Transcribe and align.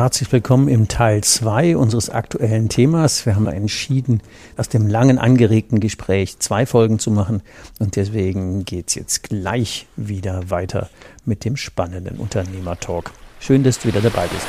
Herzlich 0.00 0.32
willkommen 0.32 0.68
im 0.68 0.88
Teil 0.88 1.22
2 1.22 1.76
unseres 1.76 2.08
aktuellen 2.08 2.70
Themas. 2.70 3.26
Wir 3.26 3.36
haben 3.36 3.46
entschieden, 3.46 4.22
aus 4.56 4.70
dem 4.70 4.86
langen 4.86 5.18
angeregten 5.18 5.78
Gespräch 5.78 6.38
zwei 6.38 6.64
Folgen 6.64 6.98
zu 6.98 7.10
machen 7.10 7.42
und 7.80 7.96
deswegen 7.96 8.64
geht's 8.64 8.94
jetzt 8.94 9.24
gleich 9.24 9.86
wieder 9.96 10.48
weiter 10.48 10.88
mit 11.26 11.44
dem 11.44 11.58
spannenden 11.58 12.16
Unternehmertalk. 12.16 13.10
Schön, 13.40 13.62
dass 13.62 13.78
du 13.78 13.88
wieder 13.88 14.00
dabei 14.00 14.26
bist. 14.28 14.46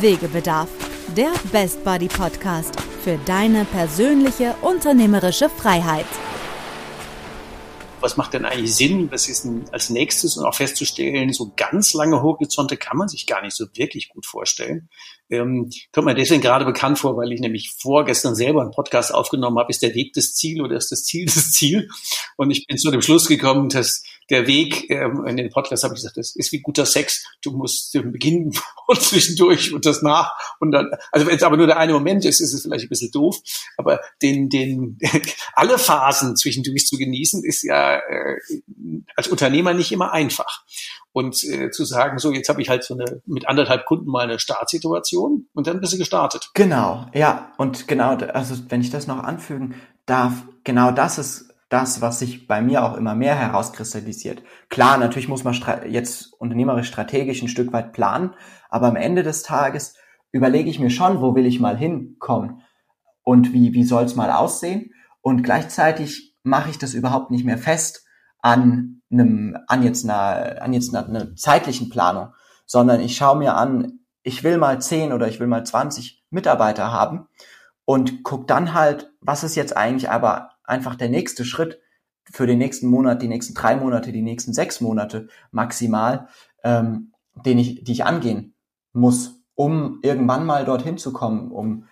Wegebedarf, 0.00 0.70
der 1.14 1.32
Best 1.52 1.84
Buddy 1.84 2.08
Podcast 2.08 2.80
für 3.04 3.18
deine 3.26 3.66
persönliche 3.66 4.54
unternehmerische 4.62 5.50
Freiheit. 5.50 6.06
Was 8.00 8.16
macht 8.16 8.34
denn 8.34 8.44
eigentlich 8.44 8.74
Sinn? 8.74 9.10
Was 9.10 9.28
ist 9.28 9.44
denn 9.44 9.64
als 9.72 9.90
nächstes? 9.90 10.36
Und 10.36 10.44
auch 10.44 10.54
festzustellen, 10.54 11.32
so 11.32 11.52
ganz 11.56 11.94
lange 11.94 12.22
Horizonte 12.22 12.76
kann 12.76 12.96
man 12.96 13.08
sich 13.08 13.26
gar 13.26 13.42
nicht 13.42 13.56
so 13.56 13.66
wirklich 13.74 14.08
gut 14.10 14.26
vorstellen. 14.26 14.88
Ähm, 15.28 15.70
kommt 15.92 16.06
mir 16.06 16.14
deswegen 16.14 16.42
gerade 16.42 16.64
bekannt 16.64 16.98
vor, 16.98 17.16
weil 17.16 17.32
ich 17.32 17.40
nämlich 17.40 17.74
vorgestern 17.78 18.34
selber 18.34 18.62
einen 18.62 18.70
Podcast 18.70 19.12
aufgenommen 19.12 19.58
habe, 19.58 19.70
ist 19.70 19.82
der 19.82 19.94
Weg 19.94 20.12
das 20.12 20.34
Ziel 20.34 20.62
oder 20.62 20.76
ist 20.76 20.92
das 20.92 21.04
Ziel 21.04 21.26
das 21.26 21.52
Ziel? 21.52 21.88
Und 22.36 22.50
ich 22.50 22.66
bin 22.66 22.76
zu 22.76 22.90
dem 22.90 23.02
Schluss 23.02 23.26
gekommen, 23.26 23.68
dass 23.68 24.02
der 24.30 24.46
Weg, 24.46 24.90
ähm, 24.90 25.24
in 25.26 25.36
den 25.36 25.50
Podcast 25.50 25.84
habe 25.84 25.94
ich 25.94 25.98
gesagt, 25.98 26.16
das 26.16 26.34
ist 26.34 26.52
wie 26.52 26.60
guter 26.60 26.86
Sex. 26.86 27.24
Du 27.42 27.52
musst 27.52 27.94
den 27.94 28.12
Beginn 28.12 28.52
und 28.86 29.00
zwischendurch 29.00 29.72
und 29.72 29.86
das 29.86 30.02
nach 30.02 30.32
und 30.60 30.72
dann, 30.72 30.90
also 31.12 31.26
wenn 31.26 31.36
es 31.36 31.42
aber 31.42 31.56
nur 31.56 31.66
der 31.66 31.78
eine 31.78 31.92
Moment 31.92 32.24
ist, 32.24 32.40
ist 32.40 32.52
es 32.52 32.62
vielleicht 32.62 32.86
ein 32.86 32.88
bisschen 32.88 33.10
doof, 33.12 33.38
aber 33.76 34.00
den, 34.22 34.48
den, 34.48 34.98
alle 35.54 35.78
Phasen 35.78 36.36
zwischendurch 36.36 36.86
zu 36.86 36.96
genießen, 36.96 37.44
ist 37.44 37.62
ja 37.62 37.96
äh, 37.96 38.36
als 39.14 39.28
Unternehmer 39.28 39.74
nicht 39.74 39.92
immer 39.92 40.12
einfach. 40.12 40.64
Und 41.12 41.42
äh, 41.44 41.70
zu 41.70 41.84
sagen, 41.86 42.18
so 42.18 42.32
jetzt 42.32 42.50
habe 42.50 42.60
ich 42.60 42.68
halt 42.68 42.84
so 42.84 42.94
eine 42.94 43.22
mit 43.24 43.48
anderthalb 43.48 43.86
Kunden 43.86 44.10
mal 44.10 44.24
eine 44.24 44.38
Startsituation 44.38 45.46
und 45.54 45.66
dann 45.66 45.80
bist 45.80 45.94
du 45.94 45.98
gestartet. 45.98 46.50
Genau, 46.52 47.06
ja. 47.14 47.52
Und 47.56 47.88
genau, 47.88 48.16
also 48.16 48.56
wenn 48.68 48.82
ich 48.82 48.90
das 48.90 49.06
noch 49.06 49.20
anfügen 49.20 49.76
darf, 50.04 50.32
genau 50.64 50.90
das 50.90 51.18
ist 51.18 51.45
das, 51.68 52.00
was 52.00 52.20
sich 52.20 52.46
bei 52.46 52.62
mir 52.62 52.84
auch 52.84 52.96
immer 52.96 53.14
mehr 53.14 53.34
herauskristallisiert. 53.34 54.42
Klar, 54.68 54.98
natürlich 54.98 55.28
muss 55.28 55.44
man 55.44 55.54
jetzt 55.88 56.32
unternehmerisch 56.34 56.88
strategisch 56.88 57.42
ein 57.42 57.48
Stück 57.48 57.72
weit 57.72 57.92
planen, 57.92 58.34
aber 58.68 58.86
am 58.86 58.96
Ende 58.96 59.22
des 59.22 59.42
Tages 59.42 59.96
überlege 60.30 60.70
ich 60.70 60.78
mir 60.78 60.90
schon, 60.90 61.20
wo 61.20 61.34
will 61.34 61.46
ich 61.46 61.60
mal 61.60 61.76
hinkommen 61.76 62.62
und 63.22 63.52
wie, 63.52 63.72
wie 63.72 63.84
soll 63.84 64.04
es 64.04 64.14
mal 64.14 64.30
aussehen. 64.30 64.92
Und 65.20 65.42
gleichzeitig 65.42 66.36
mache 66.42 66.70
ich 66.70 66.78
das 66.78 66.94
überhaupt 66.94 67.30
nicht 67.30 67.44
mehr 67.44 67.58
fest 67.58 68.06
an 68.40 69.02
einem, 69.10 69.58
an 69.66 69.82
jetzt 69.82 70.04
einer, 70.04 70.62
an 70.62 70.72
jetzt 70.72 70.94
einer, 70.94 71.08
einer 71.08 71.34
zeitlichen 71.34 71.90
Planung, 71.90 72.32
sondern 72.66 73.00
ich 73.00 73.16
schaue 73.16 73.38
mir 73.38 73.56
an, 73.56 74.00
ich 74.22 74.44
will 74.44 74.58
mal 74.58 74.80
10 74.80 75.12
oder 75.12 75.26
ich 75.28 75.40
will 75.40 75.46
mal 75.46 75.64
20 75.64 76.24
Mitarbeiter 76.30 76.92
haben 76.92 77.26
und 77.84 78.22
guck 78.24 78.46
dann 78.46 78.74
halt, 78.74 79.12
was 79.20 79.44
ist 79.44 79.56
jetzt 79.56 79.76
eigentlich 79.76 80.10
aber 80.10 80.50
einfach 80.66 80.94
der 80.94 81.08
nächste 81.08 81.44
Schritt 81.44 81.80
für 82.30 82.46
den 82.46 82.58
nächsten 82.58 82.88
Monat, 82.88 83.22
die 83.22 83.28
nächsten 83.28 83.54
drei 83.54 83.76
Monate, 83.76 84.12
die 84.12 84.22
nächsten 84.22 84.52
sechs 84.52 84.80
Monate 84.80 85.28
maximal, 85.52 86.28
ähm, 86.64 87.12
den 87.44 87.58
ich, 87.58 87.84
die 87.84 87.92
ich 87.92 88.04
angehen 88.04 88.54
muss, 88.92 89.40
um 89.54 90.00
irgendwann 90.02 90.44
mal 90.44 90.64
dorthin 90.64 90.98
zu 90.98 91.12
kommen, 91.12 91.50
um 91.50 91.86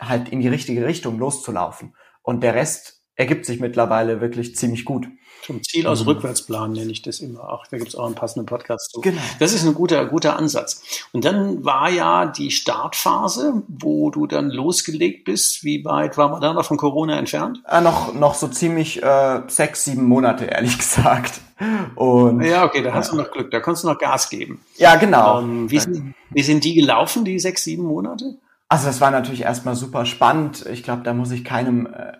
halt 0.00 0.28
in 0.28 0.40
die 0.40 0.48
richtige 0.48 0.86
Richtung 0.86 1.18
loszulaufen. 1.18 1.94
Und 2.22 2.42
der 2.42 2.54
Rest 2.54 3.01
ergibt 3.16 3.46
sich 3.46 3.60
mittlerweile 3.60 4.20
wirklich 4.20 4.56
ziemlich 4.56 4.84
gut. 4.84 5.08
Zum 5.44 5.60
Ziel 5.64 5.88
aus 5.88 6.02
mhm. 6.02 6.08
Rückwärtsplan 6.08 6.72
nenne 6.72 6.92
ich 6.92 7.02
das 7.02 7.18
immer 7.18 7.52
auch. 7.52 7.66
Da 7.66 7.76
gibt 7.76 7.88
es 7.88 7.96
auch 7.96 8.06
einen 8.06 8.14
passenden 8.14 8.46
Podcast 8.46 8.92
zu. 8.92 9.00
Genau. 9.00 9.20
Das 9.40 9.52
ist 9.52 9.66
ein 9.66 9.74
guter, 9.74 10.06
guter 10.06 10.36
Ansatz. 10.36 11.04
Und 11.12 11.24
dann 11.24 11.64
war 11.64 11.90
ja 11.90 12.26
die 12.26 12.52
Startphase, 12.52 13.62
wo 13.66 14.10
du 14.10 14.28
dann 14.28 14.50
losgelegt 14.50 15.24
bist. 15.24 15.64
Wie 15.64 15.84
weit 15.84 16.16
war 16.16 16.28
man 16.28 16.40
da 16.40 16.52
noch 16.52 16.64
von 16.64 16.76
Corona 16.76 17.18
entfernt? 17.18 17.60
Äh, 17.68 17.80
noch, 17.80 18.14
noch 18.14 18.34
so 18.34 18.46
ziemlich 18.46 19.02
äh, 19.02 19.42
sechs, 19.48 19.84
sieben 19.84 20.04
Monate, 20.04 20.44
ehrlich 20.44 20.78
gesagt. 20.92 21.40
Und, 21.96 22.42
ja, 22.42 22.64
okay, 22.64 22.82
da 22.82 22.94
hast 22.94 23.08
ja. 23.08 23.16
du 23.16 23.22
noch 23.22 23.32
Glück, 23.32 23.50
da 23.50 23.58
kannst 23.58 23.82
du 23.82 23.88
noch 23.88 23.98
Gas 23.98 24.30
geben. 24.30 24.60
Ja, 24.76 24.94
genau. 24.94 25.40
Ähm, 25.40 25.68
wie, 25.68 25.80
sind, 25.80 26.14
wie 26.30 26.42
sind 26.42 26.62
die 26.62 26.74
gelaufen, 26.74 27.24
die 27.24 27.40
sechs, 27.40 27.64
sieben 27.64 27.84
Monate? 27.84 28.36
Also 28.68 28.86
das 28.86 29.00
war 29.00 29.10
natürlich 29.10 29.42
erstmal 29.42 29.74
super 29.74 30.06
spannend. 30.06 30.64
Ich 30.72 30.82
glaube, 30.82 31.02
da 31.02 31.12
muss 31.12 31.30
ich 31.30 31.44
keinem 31.44 31.86
äh, 31.86 32.12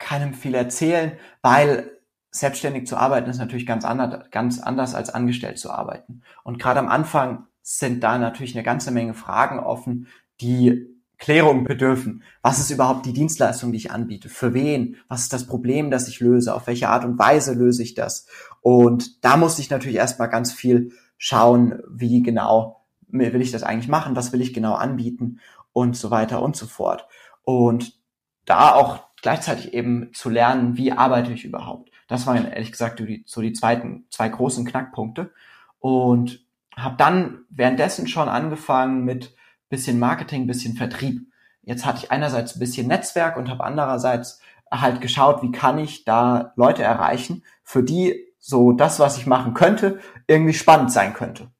keinem 0.00 0.34
viel 0.34 0.56
erzählen, 0.56 1.12
weil 1.42 2.00
selbstständig 2.32 2.88
zu 2.88 2.96
arbeiten 2.96 3.30
ist 3.30 3.38
natürlich 3.38 3.66
ganz 3.66 3.84
anders, 3.84 4.30
ganz 4.30 4.60
anders 4.60 4.96
als 4.96 5.10
angestellt 5.10 5.58
zu 5.58 5.70
arbeiten. 5.70 6.22
Und 6.42 6.58
gerade 6.58 6.80
am 6.80 6.88
Anfang 6.88 7.46
sind 7.62 8.02
da 8.02 8.18
natürlich 8.18 8.56
eine 8.56 8.64
ganze 8.64 8.90
Menge 8.90 9.14
Fragen 9.14 9.60
offen, 9.60 10.08
die 10.40 10.88
Klärung 11.18 11.64
bedürfen. 11.64 12.22
Was 12.40 12.58
ist 12.58 12.70
überhaupt 12.70 13.04
die 13.04 13.12
Dienstleistung, 13.12 13.72
die 13.72 13.78
ich 13.78 13.90
anbiete? 13.90 14.28
Für 14.30 14.54
wen? 14.54 14.96
Was 15.08 15.22
ist 15.22 15.32
das 15.32 15.46
Problem, 15.46 15.90
das 15.90 16.08
ich 16.08 16.20
löse? 16.20 16.54
Auf 16.54 16.66
welche 16.66 16.88
Art 16.88 17.04
und 17.04 17.18
Weise 17.18 17.52
löse 17.52 17.82
ich 17.82 17.94
das? 17.94 18.26
Und 18.62 19.22
da 19.24 19.36
muss 19.36 19.58
ich 19.58 19.68
natürlich 19.68 19.98
erstmal 19.98 20.30
ganz 20.30 20.50
viel 20.50 20.92
schauen, 21.18 21.80
wie 21.88 22.22
genau 22.22 22.86
will 23.08 23.42
ich 23.42 23.50
das 23.50 23.64
eigentlich 23.64 23.88
machen? 23.88 24.16
Was 24.16 24.32
will 24.32 24.40
ich 24.40 24.54
genau 24.54 24.74
anbieten? 24.74 25.40
Und 25.72 25.96
so 25.96 26.10
weiter 26.10 26.42
und 26.42 26.56
so 26.56 26.66
fort. 26.66 27.06
Und 27.42 28.00
da 28.46 28.74
auch 28.74 29.09
gleichzeitig 29.22 29.74
eben 29.74 30.12
zu 30.14 30.30
lernen, 30.30 30.76
wie 30.76 30.92
arbeite 30.92 31.32
ich 31.32 31.44
überhaupt. 31.44 31.90
Das 32.08 32.26
waren 32.26 32.50
ehrlich 32.50 32.72
gesagt 32.72 32.98
die, 33.00 33.22
so 33.26 33.40
die 33.40 33.52
zweiten, 33.52 34.06
zwei 34.10 34.28
großen 34.28 34.64
Knackpunkte. 34.64 35.32
Und 35.78 36.44
habe 36.76 36.96
dann 36.96 37.44
währenddessen 37.50 38.06
schon 38.06 38.28
angefangen 38.28 39.04
mit 39.04 39.34
bisschen 39.68 39.98
Marketing, 39.98 40.46
bisschen 40.46 40.76
Vertrieb. 40.76 41.26
Jetzt 41.62 41.84
hatte 41.86 41.98
ich 41.98 42.10
einerseits 42.10 42.56
ein 42.56 42.58
bisschen 42.58 42.88
Netzwerk 42.88 43.36
und 43.36 43.48
habe 43.48 43.64
andererseits 43.64 44.40
halt 44.70 45.00
geschaut, 45.00 45.42
wie 45.42 45.52
kann 45.52 45.78
ich 45.78 46.04
da 46.04 46.52
Leute 46.56 46.82
erreichen, 46.82 47.44
für 47.62 47.82
die 47.82 48.26
so 48.38 48.72
das, 48.72 48.98
was 48.98 49.18
ich 49.18 49.26
machen 49.26 49.54
könnte, 49.54 50.00
irgendwie 50.26 50.54
spannend 50.54 50.92
sein 50.92 51.12
könnte. 51.12 51.50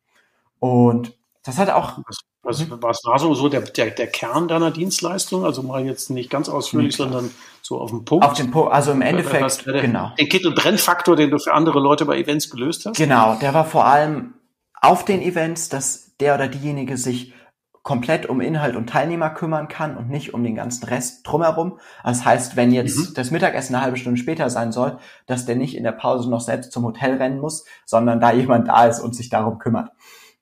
Und 0.58 1.18
das 1.42 1.58
hat 1.58 1.70
auch 1.70 1.98
was, 2.42 2.66
mhm. 2.66 2.78
was 2.80 3.00
war 3.04 3.18
so, 3.18 3.34
so 3.34 3.48
der, 3.48 3.60
der, 3.60 3.90
der 3.90 4.06
Kern 4.06 4.48
deiner 4.48 4.70
Dienstleistung? 4.70 5.44
Also 5.44 5.62
mal 5.62 5.84
jetzt 5.84 6.10
nicht 6.10 6.30
ganz 6.30 6.48
ausführlich, 6.48 6.98
mhm. 6.98 7.02
sondern 7.02 7.30
so 7.60 7.78
auf 7.78 7.90
den 7.90 8.04
Punkt. 8.04 8.24
Auf 8.24 8.34
den 8.34 8.50
Punkt, 8.50 8.72
also 8.72 8.92
im 8.92 9.02
Endeffekt, 9.02 9.42
was, 9.42 9.58
der, 9.58 9.82
genau. 9.82 10.12
Den 10.18 10.28
Kittel-Brennfaktor, 10.28 11.16
den 11.16 11.30
du 11.30 11.38
für 11.38 11.52
andere 11.52 11.80
Leute 11.80 12.06
bei 12.06 12.18
Events 12.18 12.50
gelöst 12.50 12.86
hast? 12.86 12.96
Genau, 12.96 13.34
der 13.36 13.52
war 13.52 13.64
vor 13.64 13.84
allem 13.84 14.34
auf 14.80 15.04
den 15.04 15.20
Events, 15.20 15.68
dass 15.68 16.16
der 16.18 16.34
oder 16.34 16.48
diejenige 16.48 16.96
sich 16.96 17.34
komplett 17.82 18.26
um 18.26 18.40
Inhalt 18.40 18.76
und 18.76 18.88
Teilnehmer 18.88 19.30
kümmern 19.30 19.68
kann 19.68 19.96
und 19.96 20.10
nicht 20.10 20.34
um 20.34 20.44
den 20.44 20.54
ganzen 20.54 20.84
Rest 20.86 21.26
drumherum. 21.26 21.78
Das 22.04 22.24
heißt, 22.24 22.56
wenn 22.56 22.72
jetzt 22.72 23.10
mhm. 23.10 23.14
das 23.14 23.30
Mittagessen 23.30 23.74
eine 23.74 23.84
halbe 23.84 23.96
Stunde 23.96 24.20
später 24.20 24.50
sein 24.50 24.70
soll, 24.70 24.98
dass 25.26 25.46
der 25.46 25.56
nicht 25.56 25.76
in 25.76 25.84
der 25.84 25.92
Pause 25.92 26.28
noch 26.30 26.42
selbst 26.42 26.72
zum 26.72 26.84
Hotel 26.84 27.16
rennen 27.16 27.40
muss, 27.40 27.64
sondern 27.86 28.20
da 28.20 28.32
jemand 28.32 28.68
da 28.68 28.86
ist 28.86 29.00
und 29.00 29.14
sich 29.14 29.30
darum 29.30 29.58
kümmert. 29.58 29.90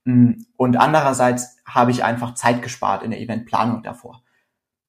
Mm, 0.09 0.47
und 0.57 0.79
andererseits 0.79 1.59
habe 1.67 1.91
ich 1.91 2.03
einfach 2.03 2.33
Zeit 2.33 2.63
gespart 2.63 3.03
in 3.03 3.11
der 3.11 3.21
Eventplanung 3.21 3.83
davor. 3.83 4.23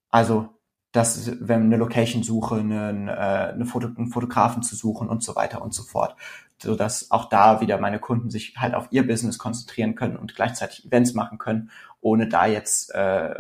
Also, 0.10 0.50
das, 0.94 1.32
wenn 1.42 1.64
eine 1.64 1.78
Location 1.78 2.24
suche, 2.24 2.56
eine, 2.56 3.12
äh, 3.12 3.54
eine 3.54 3.66
Foto, 3.66 3.88
einen 3.88 4.08
Fotografen 4.08 4.64
zu 4.64 4.76
suchen 4.78 5.10
und 5.10 5.22
so 5.22 5.36
weiter 5.36 5.62
und 5.62 5.74
so 5.74 5.84
fort. 5.84 6.16
So 6.62 6.76
dass 6.76 7.12
auch 7.12 7.26
da 7.30 7.62
wieder 7.62 7.80
meine 7.80 8.00
Kunden 8.00 8.30
sich 8.30 8.56
halt 8.58 8.74
auf 8.74 8.88
ihr 8.92 9.06
Business 9.06 9.38
konzentrieren 9.38 9.96
können 9.96 10.16
und 10.18 10.36
gleichzeitig 10.36 10.86
Events 10.86 11.14
machen 11.14 11.38
können, 11.38 11.70
ohne 12.02 12.28
da 12.30 12.46
jetzt 12.46 12.94
äh, 12.96 13.36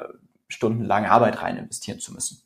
stundenlange 0.50 1.10
Arbeit 1.10 1.42
rein 1.42 1.58
investieren 1.58 2.00
zu 2.00 2.14
müssen. 2.14 2.42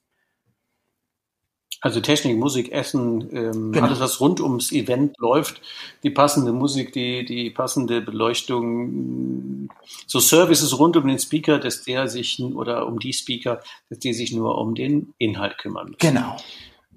Also 1.84 2.00
Technik, 2.00 2.38
Musik, 2.38 2.72
Essen, 2.72 3.28
ähm, 3.36 3.74
genau. 3.74 3.88
alles 3.88 4.00
was 4.00 4.22
rund 4.22 4.40
ums 4.40 4.72
Event 4.72 5.18
läuft, 5.20 5.62
die 6.02 6.12
passende 6.12 6.54
Musik, 6.54 6.94
die, 6.94 7.26
die 7.26 7.50
passende 7.50 8.00
Beleuchtung, 8.00 9.68
so 10.08 10.22
Services 10.22 10.80
rund 10.80 10.96
um 10.96 11.06
den 11.06 11.20
Speaker, 11.20 11.60
dass 11.60 11.84
der 11.84 12.08
sich 12.08 12.42
oder 12.42 12.88
um 12.88 13.00
die 13.00 13.12
Speaker, 13.12 13.60
dass 13.90 14.00
die 14.00 14.14
sich 14.14 14.32
nur 14.32 14.58
um 14.60 14.76
den 14.76 15.14
Inhalt 15.18 15.58
kümmern 15.58 15.88
müssen. 15.88 16.00
Genau. 16.00 16.38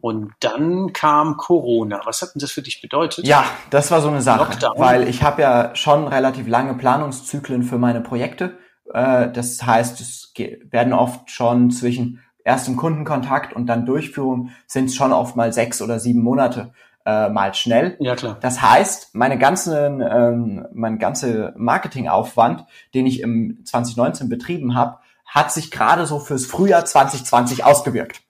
Und 0.01 0.31
dann 0.39 0.93
kam 0.93 1.37
Corona. 1.37 2.03
Was 2.05 2.23
hat 2.23 2.37
denn 2.37 2.41
das 2.41 2.53
für 2.53 2.63
dich 2.63 2.81
bedeutet? 2.81 3.27
Ja, 3.27 3.45
das 3.71 3.91
war 3.91 4.01
so 4.01 4.07
eine 4.07 4.23
Sache, 4.23 4.51
Lockdown. 4.51 4.79
weil 4.79 5.09
ich 5.09 5.25
habe 5.25 5.43
ja 5.43 5.75
schon 5.75 6.07
relativ 6.07 6.47
lange 6.47 6.75
Planungszyklen 6.75 7.65
für 7.65 7.79
meine 7.79 8.03
Projekte. 8.03 8.57
Äh, 8.95 9.33
das 9.33 9.65
heißt, 9.65 10.01
es 10.01 10.33
werden 10.71 10.93
oft 10.93 11.29
schon 11.29 11.73
zwischen 11.73 12.21
erstem 12.47 12.77
Kundenkontakt 12.77 13.53
und 13.53 13.67
dann 13.67 13.87
Durchführung 13.87 14.51
sind 14.67 14.87
es 14.87 14.95
schon 14.95 15.13
oft 15.13 15.35
mal 15.35 15.53
sechs 15.53 15.83
oder 15.83 15.99
sieben 15.99 16.23
Monate 16.23 16.73
äh, 17.05 17.29
mal 17.29 17.55
schnell. 17.55 17.97
Ja, 17.99 18.15
klar. 18.15 18.39
Das 18.41 18.63
heißt, 18.63 19.15
meine 19.15 19.37
ganzen, 19.37 20.01
ähm, 20.01 20.67
mein 20.73 20.99
ganze 20.99 21.53
Marketingaufwand, 21.57 22.65
den 22.95 23.07
ich 23.07 23.21
im 23.21 23.65
2019 23.65 24.29
betrieben 24.29 24.77
habe, 24.77 24.99
hat 25.25 25.51
sich 25.51 25.73
gerade 25.73 26.07
so 26.07 26.21
fürs 26.21 26.47
Frühjahr 26.47 26.85
2020 26.85 27.65
ausgewirkt. 27.65 28.23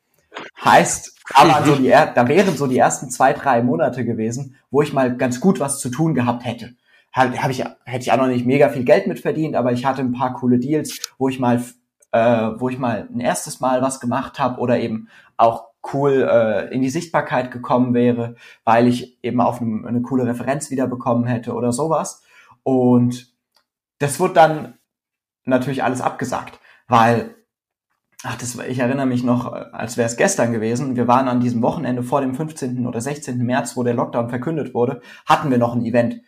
Heißt, 0.64 1.14
aber 1.34 1.64
so 1.66 1.76
die, 1.76 1.90
da 1.90 2.28
wären 2.28 2.56
so 2.56 2.66
die 2.66 2.78
ersten 2.78 3.10
zwei, 3.10 3.34
drei 3.34 3.62
Monate 3.62 4.04
gewesen, 4.04 4.56
wo 4.70 4.80
ich 4.80 4.94
mal 4.94 5.14
ganz 5.14 5.40
gut 5.40 5.60
was 5.60 5.78
zu 5.78 5.90
tun 5.90 6.14
gehabt 6.14 6.44
hätte. 6.44 6.74
Hab, 7.12 7.36
hab 7.36 7.50
ich, 7.50 7.64
hätte 7.84 8.02
ich 8.02 8.12
auch 8.12 8.18
noch 8.18 8.28
nicht 8.28 8.46
mega 8.46 8.70
viel 8.70 8.84
Geld 8.84 9.06
mit 9.06 9.20
verdient, 9.20 9.56
aber 9.56 9.72
ich 9.72 9.84
hatte 9.84 10.00
ein 10.00 10.12
paar 10.12 10.34
coole 10.34 10.58
Deals, 10.58 11.00
wo 11.18 11.28
ich 11.28 11.38
mal, 11.38 11.62
äh, 12.16 12.60
wo 12.60 12.68
ich 12.68 12.78
mal 12.78 13.08
ein 13.12 13.20
erstes 13.20 13.60
Mal 13.60 13.82
was 13.82 14.00
gemacht 14.00 14.38
habe 14.38 14.60
oder 14.60 14.78
eben 14.78 15.08
auch 15.36 15.66
cool 15.92 16.28
äh, 16.28 16.74
in 16.74 16.82
die 16.82 16.90
Sichtbarkeit 16.90 17.50
gekommen 17.50 17.94
wäre, 17.94 18.34
weil 18.64 18.88
ich 18.88 19.22
eben 19.22 19.40
auf 19.40 19.60
eine, 19.60 19.86
eine 19.86 20.02
coole 20.02 20.26
Referenz 20.26 20.70
wieder 20.70 20.86
bekommen 20.86 21.26
hätte 21.26 21.54
oder 21.54 21.72
sowas. 21.72 22.22
Und 22.62 23.32
das 23.98 24.18
wurde 24.18 24.34
dann 24.34 24.74
natürlich 25.44 25.84
alles 25.84 26.00
abgesagt, 26.00 26.58
weil 26.88 27.36
ach, 28.24 28.36
das, 28.36 28.58
ich 28.58 28.78
erinnere 28.78 29.06
mich 29.06 29.22
noch, 29.22 29.52
als 29.52 29.96
wäre 29.96 30.08
es 30.08 30.16
gestern 30.16 30.52
gewesen. 30.52 30.96
Wir 30.96 31.06
waren 31.06 31.28
an 31.28 31.40
diesem 31.40 31.62
Wochenende 31.62 32.02
vor 32.02 32.20
dem 32.20 32.34
15. 32.34 32.86
oder 32.86 33.00
16. 33.00 33.38
März, 33.38 33.76
wo 33.76 33.82
der 33.82 33.94
Lockdown 33.94 34.28
verkündet 34.28 34.74
wurde, 34.74 35.00
hatten 35.26 35.50
wir 35.50 35.58
noch 35.58 35.74
ein 35.74 35.84
Event. 35.84 36.20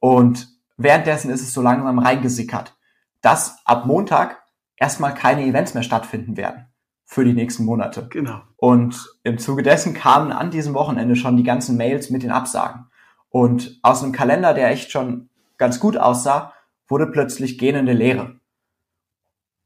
Und 0.00 0.48
währenddessen 0.76 1.30
ist 1.30 1.42
es 1.42 1.52
so 1.52 1.62
langsam 1.62 1.98
reingesickert, 1.98 2.76
dass 3.20 3.58
ab 3.64 3.86
Montag 3.86 4.43
erstmal 4.76 5.14
keine 5.14 5.44
Events 5.44 5.74
mehr 5.74 5.82
stattfinden 5.82 6.36
werden 6.36 6.66
für 7.04 7.24
die 7.24 7.32
nächsten 7.32 7.64
Monate. 7.64 8.08
Genau. 8.10 8.42
Und 8.56 8.96
im 9.22 9.38
Zuge 9.38 9.62
dessen 9.62 9.94
kamen 9.94 10.32
an 10.32 10.50
diesem 10.50 10.74
Wochenende 10.74 11.16
schon 11.16 11.36
die 11.36 11.42
ganzen 11.42 11.76
Mails 11.76 12.10
mit 12.10 12.22
den 12.22 12.30
Absagen. 12.30 12.86
Und 13.28 13.78
aus 13.82 14.02
einem 14.02 14.12
Kalender, 14.12 14.54
der 14.54 14.70
echt 14.70 14.90
schon 14.90 15.28
ganz 15.58 15.80
gut 15.80 15.96
aussah, 15.96 16.52
wurde 16.88 17.06
plötzlich 17.06 17.58
gähnende 17.58 17.92
Leere. 17.92 18.36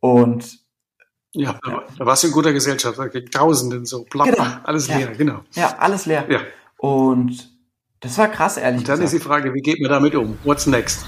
Und 0.01 0.59
ja, 1.33 1.59
ja. 1.67 1.83
Da, 1.99 2.07
warst 2.07 2.23
du 2.23 2.29
in 2.29 2.33
guter 2.33 2.53
Gesellschaft, 2.53 2.99
gegen 3.13 3.31
Tausenden 3.31 3.85
so, 3.85 4.05
plapp, 4.05 4.31
genau. 4.31 4.47
alles 4.65 4.89
leer, 4.89 5.01
ja. 5.01 5.13
genau. 5.13 5.41
Ja, 5.53 5.77
alles 5.79 6.07
leer. 6.07 6.27
Ja. 6.31 6.41
Und 6.79 7.51
das 8.01 8.17
war 8.17 8.29
krass, 8.29 8.57
ehrlich 8.57 8.81
Und 8.81 8.89
dann 8.89 9.01
gesagt. 9.01 9.15
ist 9.15 9.23
die 9.23 9.29
Frage, 9.29 9.55
wie 9.55 9.61
geht 9.61 9.81
man 9.81 9.91
damit 9.91 10.15
um? 10.15 10.39
What's 10.45 10.67
next? 10.67 11.05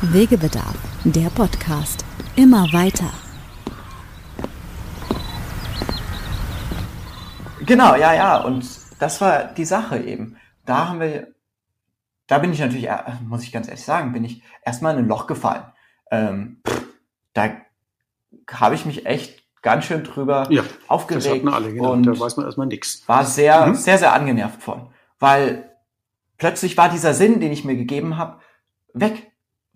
Wegebedarf, 0.00 0.76
der 1.02 1.28
Podcast. 1.30 2.04
Immer 2.36 2.72
weiter. 2.72 3.10
Genau, 7.66 7.96
ja, 7.96 8.14
ja. 8.14 8.36
Und 8.42 8.64
das 9.00 9.20
war 9.20 9.46
die 9.46 9.64
Sache 9.64 9.98
eben. 9.98 10.36
Da 10.64 10.86
haben 10.86 11.00
wir, 11.00 11.34
da 12.28 12.38
bin 12.38 12.52
ich 12.52 12.60
natürlich, 12.60 12.88
muss 13.26 13.42
ich 13.42 13.50
ganz 13.50 13.66
ehrlich 13.66 13.84
sagen, 13.84 14.12
bin 14.12 14.22
ich 14.22 14.40
erstmal 14.64 14.94
in 14.94 15.00
ein 15.00 15.08
Loch 15.08 15.26
gefallen. 15.26 15.64
Ähm, 16.12 16.62
da 17.32 17.56
habe 18.52 18.76
ich 18.76 18.86
mich 18.86 19.04
echt 19.04 19.42
ganz 19.62 19.84
schön 19.84 20.04
drüber 20.04 20.46
ja, 20.48 20.62
aufgeregt. 20.86 21.26
Das 21.26 21.32
hatten 21.32 21.48
alle, 21.48 21.72
genau. 21.72 21.90
und 21.90 22.04
da 22.04 22.16
weiß 22.16 22.36
man 22.36 22.46
erstmal 22.46 22.68
nichts. 22.68 23.02
War 23.08 23.24
sehr, 23.24 23.66
mhm. 23.66 23.74
sehr, 23.74 23.98
sehr 23.98 24.12
angenervt 24.12 24.62
von. 24.62 24.90
Weil 25.18 25.74
plötzlich 26.36 26.76
war 26.76 26.88
dieser 26.88 27.14
Sinn, 27.14 27.40
den 27.40 27.50
ich 27.50 27.64
mir 27.64 27.74
gegeben 27.74 28.16
habe, 28.16 28.38
weg. 28.92 29.27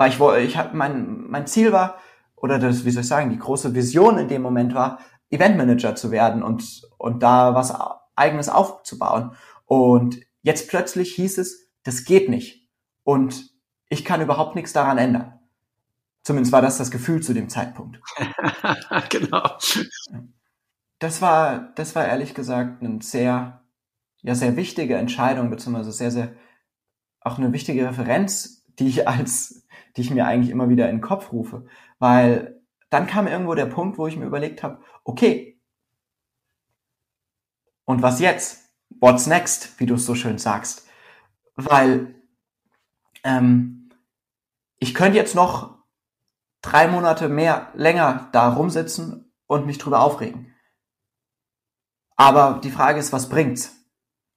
Weil 0.03 0.11
ich 0.11 0.19
wollte, 0.19 0.45
ich 0.45 0.57
habe 0.57 0.77
mein, 0.77 1.31
mein 1.31 1.47
Ziel 1.47 1.71
war, 1.71 1.97
oder 2.35 2.59
das, 2.59 2.85
wie 2.85 2.91
soll 2.91 3.03
ich 3.03 3.09
sagen, 3.09 3.31
die 3.31 3.39
große 3.39 3.73
Vision 3.73 4.19
in 4.19 4.27
dem 4.27 4.43
Moment 4.43 4.75
war, 4.75 4.99
Eventmanager 5.31 5.95
zu 5.95 6.11
werden 6.11 6.43
und, 6.43 6.91
und 6.99 7.23
da 7.23 7.55
was 7.55 7.73
eigenes 8.17 8.49
aufzubauen. 8.49 9.37
Und 9.65 10.19
jetzt 10.43 10.69
plötzlich 10.69 11.15
hieß 11.15 11.39
es, 11.39 11.71
das 11.85 12.05
geht 12.05 12.29
nicht. 12.29 12.69
Und 13.05 13.53
ich 13.91 14.05
kann 14.05 14.21
überhaupt 14.21 14.57
nichts 14.57 14.73
daran 14.73 14.99
ändern. 14.99 15.39
Zumindest 16.25 16.53
war 16.53 16.63
das 16.63 16.79
das 16.79 16.91
Gefühl 16.91 17.23
zu 17.23 17.33
dem 17.33 17.49
Zeitpunkt. 17.49 18.01
genau. 19.09 19.57
Das 20.99 21.23
war, 21.23 21.73
das 21.77 21.95
war 21.95 22.07
ehrlich 22.07 22.35
gesagt 22.35 22.83
eine 22.83 23.01
sehr, 23.03 23.63
ja, 24.23 24.35
sehr 24.35 24.57
wichtige 24.57 24.97
Entscheidung, 24.97 25.49
beziehungsweise 25.49 25.93
sehr, 25.93 26.11
sehr, 26.11 26.33
auch 27.21 27.39
eine 27.39 27.53
wichtige 27.53 27.87
Referenz, 27.87 28.65
die 28.81 28.89
ich 28.89 29.07
als, 29.07 29.62
die 29.97 30.03
ich 30.03 30.11
mir 30.11 30.27
eigentlich 30.27 30.51
immer 30.51 30.69
wieder 30.69 30.89
in 30.89 30.97
den 30.97 31.03
Kopf 31.03 31.33
rufe. 31.33 31.67
Weil 31.99 32.61
dann 32.91 33.07
kam 33.07 33.27
irgendwo 33.27 33.55
der 33.55 33.67
Punkt, 33.67 33.99
wo 33.99 34.07
ich 34.07 34.17
mir 34.17 34.27
überlegt 34.27 34.63
habe, 34.63 34.81
okay, 35.05 35.61
und 37.85 38.03
was 38.03 38.21
jetzt? 38.21 38.71
What's 39.01 39.27
next, 39.27 39.79
wie 39.81 39.87
du 39.87 39.95
es 39.95 40.07
so 40.07 40.15
schön 40.15 40.39
sagst? 40.39 40.87
Weil 41.57 42.15
ähm, 43.25 43.91
ich 44.79 44.95
könnte 44.95 45.19
jetzt 45.19 45.35
noch 45.35 45.79
drei 46.61 46.89
Monate 46.89 47.29
mehr 47.29 47.69
länger 47.75 48.29
da 48.33 48.53
rumsitzen 48.53 49.33
und 49.47 49.67
mich 49.67 49.79
drüber 49.79 50.01
aufregen. 50.01 50.55
Aber 52.17 52.61
die 52.63 52.71
Frage 52.71 53.01
ist, 53.01 53.13
was 53.13 53.29
bringt's? 53.29 53.77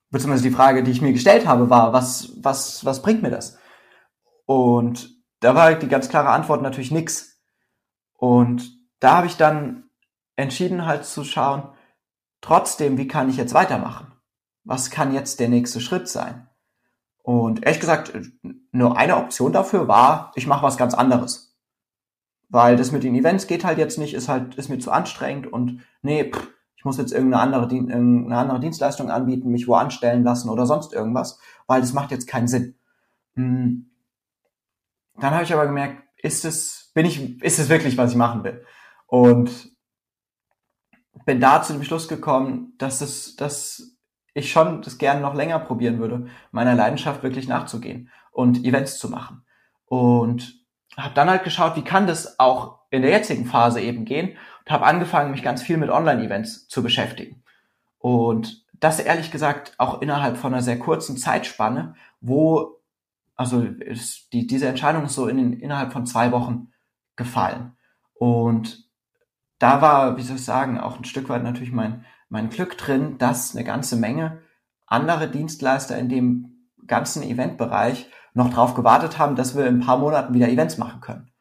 Beziehungsweise 0.10 0.50
die 0.50 0.56
Frage, 0.56 0.84
die 0.84 0.92
ich 0.92 1.02
mir 1.02 1.14
gestellt 1.14 1.46
habe, 1.46 1.70
war, 1.70 1.94
was, 1.94 2.32
was, 2.38 2.84
was 2.86 3.02
bringt 3.02 3.22
mir 3.22 3.32
das? 3.32 3.58
Und 4.46 5.15
da 5.46 5.54
war 5.54 5.76
die 5.76 5.88
ganz 5.88 6.10
klare 6.10 6.30
Antwort 6.30 6.64
natürlich 6.64 6.90
nix. 6.90 7.40
Und 8.18 8.80
da 9.00 9.18
habe 9.18 9.28
ich 9.28 9.38
dann 9.38 9.84
entschieden 10.36 10.88
halt 10.88 11.06
zu 11.06 11.24
schauen, 11.24 11.70
trotzdem, 12.42 12.98
wie 12.98 13.08
kann 13.08 13.30
ich 13.30 13.38
jetzt 13.38 13.54
weitermachen? 13.54 14.12
Was 14.64 14.90
kann 14.90 15.14
jetzt 15.14 15.40
der 15.40 15.50
nächste 15.50 15.82
Schritt 15.82 16.08
sein? 16.08 16.50
Und 17.22 17.64
ehrlich 17.64 17.80
gesagt, 17.80 18.12
nur 18.72 18.98
eine 18.98 19.18
Option 19.18 19.54
dafür 19.54 19.88
war, 19.88 20.32
ich 20.34 20.48
mache 20.48 20.64
was 20.64 20.78
ganz 20.78 20.96
anderes. 20.96 21.56
Weil 22.50 22.76
das 22.76 22.92
mit 22.92 23.04
den 23.04 23.14
Events 23.14 23.46
geht 23.46 23.66
halt 23.66 23.78
jetzt 23.78 24.00
nicht, 24.00 24.16
ist 24.16 24.28
halt, 24.28 24.56
ist 24.56 24.70
mir 24.70 24.80
zu 24.80 24.92
anstrengend 24.92 25.46
und 25.46 25.82
nee, 26.02 26.32
pff, 26.32 26.48
ich 26.76 26.86
muss 26.86 26.98
jetzt 26.98 27.14
irgendeine 27.14 27.44
andere, 27.44 27.72
irgendeine 27.72 28.38
andere 28.38 28.60
Dienstleistung 28.60 29.12
anbieten, 29.12 29.52
mich 29.52 29.68
wo 29.68 29.76
anstellen 29.76 30.24
lassen 30.24 30.50
oder 30.50 30.66
sonst 30.66 30.92
irgendwas, 30.92 31.40
weil 31.68 31.82
das 31.82 31.94
macht 31.94 32.10
jetzt 32.10 32.28
keinen 32.28 32.48
Sinn. 32.48 32.76
Hm. 33.36 33.92
Dann 35.20 35.34
habe 35.34 35.44
ich 35.44 35.54
aber 35.54 35.66
gemerkt, 35.66 36.04
ist 36.18 36.46
es, 36.46 36.92
bin 36.94 37.06
ich, 37.06 37.42
ist 37.42 37.60
es 37.60 37.70
wirklich, 37.70 37.98
was 37.98 38.12
ich 38.12 38.18
machen 38.18 38.44
will? 38.44 38.66
Und 39.08 39.72
bin 41.26 41.40
da 41.40 41.62
zu 41.62 41.74
dem 41.74 41.84
Schluss 41.84 42.08
gekommen, 42.08 42.74
dass 42.78 43.02
es, 43.02 43.36
dass 43.36 43.96
ich 44.34 44.52
schon 44.52 44.82
das 44.82 44.98
gerne 44.98 45.22
noch 45.22 45.34
länger 45.34 45.60
probieren 45.60 46.00
würde, 46.00 46.28
meiner 46.52 46.76
Leidenschaft 46.76 47.24
wirklich 47.24 47.48
nachzugehen 47.48 48.10
und 48.32 48.64
Events 48.66 49.00
zu 49.00 49.10
machen. 49.10 49.46
Und 49.86 50.66
habe 50.98 51.14
dann 51.14 51.30
halt 51.30 51.44
geschaut, 51.44 51.76
wie 51.76 51.84
kann 51.84 52.08
das 52.08 52.40
auch 52.40 52.80
in 52.90 53.02
der 53.02 53.12
jetzigen 53.12 53.46
Phase 53.46 53.82
eben 53.82 54.06
gehen 54.06 54.38
und 54.66 54.72
habe 54.72 54.86
angefangen, 54.86 55.32
mich 55.32 55.44
ganz 55.44 55.62
viel 55.62 55.78
mit 55.78 55.90
Online-Events 55.90 56.68
zu 56.68 56.84
beschäftigen. 56.84 57.44
Und 57.98 58.66
das 58.74 59.00
ehrlich 59.00 59.32
gesagt 59.32 59.74
auch 59.78 60.02
innerhalb 60.02 60.38
von 60.38 60.54
einer 60.54 60.62
sehr 60.62 60.80
kurzen 60.80 61.18
Zeitspanne, 61.18 61.96
wo, 62.22 62.75
also 63.36 63.62
ist 63.62 64.32
die, 64.34 64.48
diese 64.48 64.68
Entscheidung 64.68 65.06
ist 65.06 65.16
so 65.16 65.28
in, 65.28 65.54
innerhalb 65.54 65.94
von 65.94 66.06
zwei 66.06 66.32
Wochen 66.32 66.72
gefallen. 67.16 67.76
Und 68.14 68.90
da 69.60 69.82
war, 69.82 70.18
wie 70.18 70.22
soll 70.22 70.38
ich 70.38 70.46
sagen, 70.46 70.80
auch 70.80 70.98
ein 70.98 71.06
Stück 71.06 71.30
weit 71.30 71.44
natürlich 71.44 71.72
mein, 71.72 72.06
mein 72.30 72.50
Glück 72.50 72.78
drin, 72.78 73.18
dass 73.18 73.56
eine 73.56 73.66
ganze 73.66 73.96
Menge 73.96 74.42
andere 74.88 75.30
Dienstleister 75.30 75.98
in 75.98 76.10
dem 76.10 76.70
ganzen 76.88 77.24
Eventbereich 77.24 78.10
noch 78.34 78.54
drauf 78.54 78.76
gewartet 78.76 79.18
haben, 79.18 79.36
dass 79.36 79.56
wir 79.56 79.66
in 79.66 79.78
ein 79.78 79.86
paar 79.86 79.98
Monaten 79.98 80.34
wieder 80.34 80.50
Events 80.50 80.78
machen 80.78 81.02
können. 81.02 81.32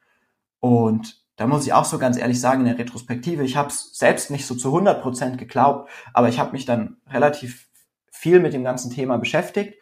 Und 0.60 1.22
da 1.36 1.46
muss 1.46 1.66
ich 1.66 1.72
auch 1.72 1.84
so 1.84 1.98
ganz 1.98 2.16
ehrlich 2.16 2.40
sagen, 2.40 2.60
in 2.60 2.66
der 2.66 2.78
Retrospektive, 2.78 3.44
ich 3.44 3.56
habe 3.56 3.68
es 3.68 3.90
selbst 3.92 4.30
nicht 4.30 4.46
so 4.46 4.54
zu 4.54 4.68
100 4.68 5.02
Prozent 5.02 5.38
geglaubt, 5.38 5.90
aber 6.12 6.28
ich 6.28 6.38
habe 6.38 6.52
mich 6.52 6.64
dann 6.64 6.98
relativ 7.08 7.68
viel 8.10 8.40
mit 8.40 8.52
dem 8.54 8.64
ganzen 8.64 8.90
Thema 8.90 9.18
beschäftigt, 9.18 9.74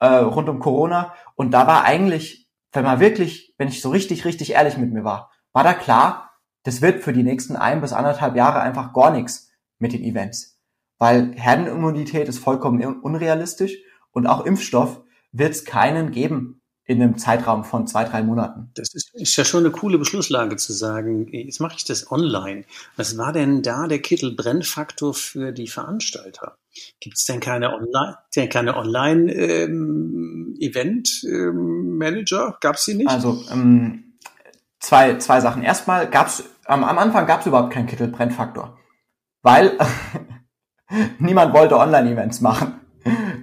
äh, 0.00 0.06
rund 0.06 0.48
um 0.48 0.58
Corona. 0.58 1.14
Und 1.36 1.52
da 1.52 1.66
war 1.66 1.84
eigentlich, 1.84 2.48
wenn 2.72 2.84
man 2.84 3.00
wirklich, 3.00 3.54
wenn 3.58 3.68
ich 3.68 3.80
so 3.80 3.90
richtig, 3.90 4.24
richtig 4.24 4.52
ehrlich 4.52 4.76
mit 4.76 4.92
mir 4.92 5.04
war, 5.04 5.30
war 5.52 5.64
da 5.64 5.74
klar, 5.74 6.30
das 6.64 6.82
wird 6.82 7.02
für 7.02 7.12
die 7.12 7.22
nächsten 7.22 7.56
ein 7.56 7.80
bis 7.80 7.92
anderthalb 7.92 8.36
Jahre 8.36 8.60
einfach 8.60 8.92
gar 8.92 9.10
nichts 9.10 9.50
mit 9.78 9.92
den 9.92 10.02
Events. 10.02 10.58
Weil 10.98 11.32
Herdenimmunität 11.34 12.28
ist 12.28 12.38
vollkommen 12.38 12.82
unrealistisch 13.00 13.78
und 14.12 14.26
auch 14.26 14.44
Impfstoff 14.44 15.00
wird 15.32 15.52
es 15.52 15.64
keinen 15.64 16.10
geben, 16.10 16.60
in 16.84 17.00
einem 17.00 17.18
Zeitraum 17.18 17.62
von 17.64 17.86
zwei, 17.86 18.04
drei 18.04 18.22
Monaten. 18.22 18.70
Das 18.74 18.94
ist, 18.94 19.14
ist 19.14 19.36
ja 19.36 19.44
schon 19.44 19.64
eine 19.64 19.70
coole 19.70 19.96
Beschlusslage 19.96 20.56
zu 20.56 20.72
sagen, 20.72 21.28
jetzt 21.32 21.60
mache 21.60 21.76
ich 21.76 21.84
das 21.84 22.10
online. 22.10 22.64
Was 22.96 23.16
war 23.16 23.32
denn 23.32 23.62
da 23.62 23.86
der 23.86 24.00
Kittelbrennfaktor 24.00 25.14
für 25.14 25.52
die 25.52 25.68
Veranstalter? 25.68 26.58
Gibt 27.00 27.16
es 27.16 27.24
denn 27.24 27.40
keine 27.40 27.72
Online, 27.72 28.18
denn 28.34 28.48
keine 28.48 28.76
Online 28.76 29.32
ähm, 29.32 30.56
Event 30.60 31.22
ähm, 31.24 31.96
Manager? 31.98 32.56
Gab 32.60 32.76
es 32.76 32.84
die 32.84 32.94
nicht? 32.94 33.08
Also 33.08 33.42
ähm, 33.50 34.14
zwei, 34.78 35.16
zwei 35.18 35.40
Sachen. 35.40 35.62
Erstmal 35.62 36.08
gab 36.08 36.28
es 36.28 36.44
am, 36.64 36.84
Anfang 36.84 37.26
gab 37.26 37.40
es 37.40 37.46
überhaupt 37.46 37.72
keinen 37.72 37.86
Kittelbrennfaktor, 37.86 38.78
weil 39.42 39.76
niemand 41.18 41.52
wollte 41.54 41.76
Online-Events 41.78 42.40
machen. 42.40 42.74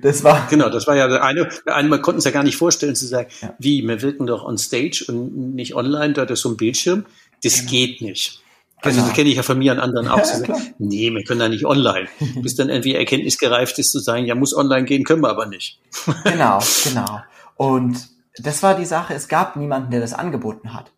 Das 0.02 0.24
war 0.24 0.48
genau, 0.50 0.70
das 0.70 0.86
war 0.88 0.96
ja 0.96 1.08
der 1.08 1.24
eine. 1.24 1.50
Der 1.66 1.76
eine, 1.76 1.90
man 1.90 2.02
konnte 2.02 2.20
es 2.20 2.26
ja 2.26 2.32
gar 2.32 2.44
nicht 2.44 2.58
vorstellen 2.58 2.96
zu 2.96 3.08
sagen, 3.08 3.30
ja. 3.42 3.56
wie, 3.58 3.82
wir 3.82 4.02
wirken 4.02 4.28
doch 4.28 4.46
on 4.46 4.58
stage 4.58 5.06
und 5.08 5.56
nicht 5.56 5.76
online, 5.76 6.14
da 6.14 6.24
ist 6.24 6.42
so 6.42 6.50
ein 6.50 6.58
Bildschirm. 6.58 7.06
Das 7.44 7.60
genau. 7.60 7.72
geht 7.72 8.02
nicht. 8.02 8.42
Also 8.82 8.98
genau. 8.98 9.08
das 9.08 9.16
kenne 9.16 9.30
ich 9.30 9.36
ja 9.36 9.44
von 9.44 9.58
mir 9.58 9.72
an 9.72 9.80
anderen 9.80 10.08
auch. 10.08 10.24
Sagen, 10.24 10.54
nee, 10.78 11.12
wir 11.12 11.24
können 11.24 11.40
da 11.40 11.50
nicht 11.50 11.66
online. 11.66 12.08
Bis 12.42 12.56
dann 12.56 12.70
irgendwie 12.70 12.96
erkenntnisgereift 12.96 13.78
ist 13.80 13.92
zu 13.92 14.00
sagen, 14.00 14.26
ja, 14.26 14.36
muss 14.36 14.56
online 14.56 14.86
gehen, 14.86 15.04
können 15.04 15.22
wir 15.22 15.30
aber 15.30 15.48
nicht. 15.48 15.80
genau, 16.24 16.60
genau. 16.84 17.22
Und 17.56 18.08
das 18.38 18.62
war 18.62 18.76
die 18.76 18.86
Sache, 18.86 19.16
es 19.16 19.28
gab 19.28 19.56
niemanden, 19.56 19.90
der 19.90 20.00
das 20.00 20.14
angeboten 20.14 20.74
hat. 20.74 20.92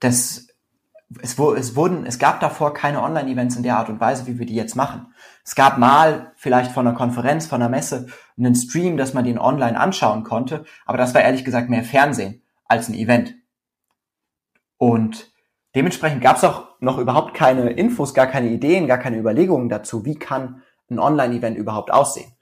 Das 0.00 0.46
es, 1.20 1.38
es 1.38 1.76
wurden, 1.76 2.06
es 2.06 2.18
gab 2.18 2.40
davor 2.40 2.72
keine 2.72 3.02
Online-Events 3.02 3.56
in 3.56 3.62
der 3.62 3.76
Art 3.76 3.88
und 3.88 4.00
Weise, 4.00 4.26
wie 4.26 4.38
wir 4.38 4.46
die 4.46 4.54
jetzt 4.54 4.76
machen. 4.76 5.12
Es 5.44 5.54
gab 5.54 5.78
mal 5.78 6.32
vielleicht 6.36 6.72
von 6.72 6.86
einer 6.86 6.96
Konferenz, 6.96 7.46
von 7.46 7.60
einer 7.60 7.68
Messe 7.68 8.06
einen 8.38 8.54
Stream, 8.54 8.96
dass 8.96 9.14
man 9.14 9.24
den 9.24 9.38
online 9.38 9.78
anschauen 9.78 10.24
konnte, 10.24 10.64
aber 10.86 10.98
das 10.98 11.14
war 11.14 11.22
ehrlich 11.22 11.44
gesagt 11.44 11.68
mehr 11.68 11.84
Fernsehen 11.84 12.42
als 12.66 12.88
ein 12.88 12.94
Event. 12.94 13.34
Und 14.78 15.31
dementsprechend 15.74 16.22
gab 16.22 16.36
es 16.36 16.44
auch 16.44 16.68
noch 16.80 16.98
überhaupt 16.98 17.34
keine 17.34 17.70
Infos, 17.70 18.14
gar 18.14 18.26
keine 18.26 18.50
Ideen, 18.50 18.86
gar 18.86 18.98
keine 18.98 19.18
Überlegungen 19.18 19.68
dazu, 19.68 20.04
wie 20.04 20.16
kann 20.16 20.62
ein 20.90 20.98
Online-Event 20.98 21.56
überhaupt 21.56 21.92
aussehen. 21.92 22.32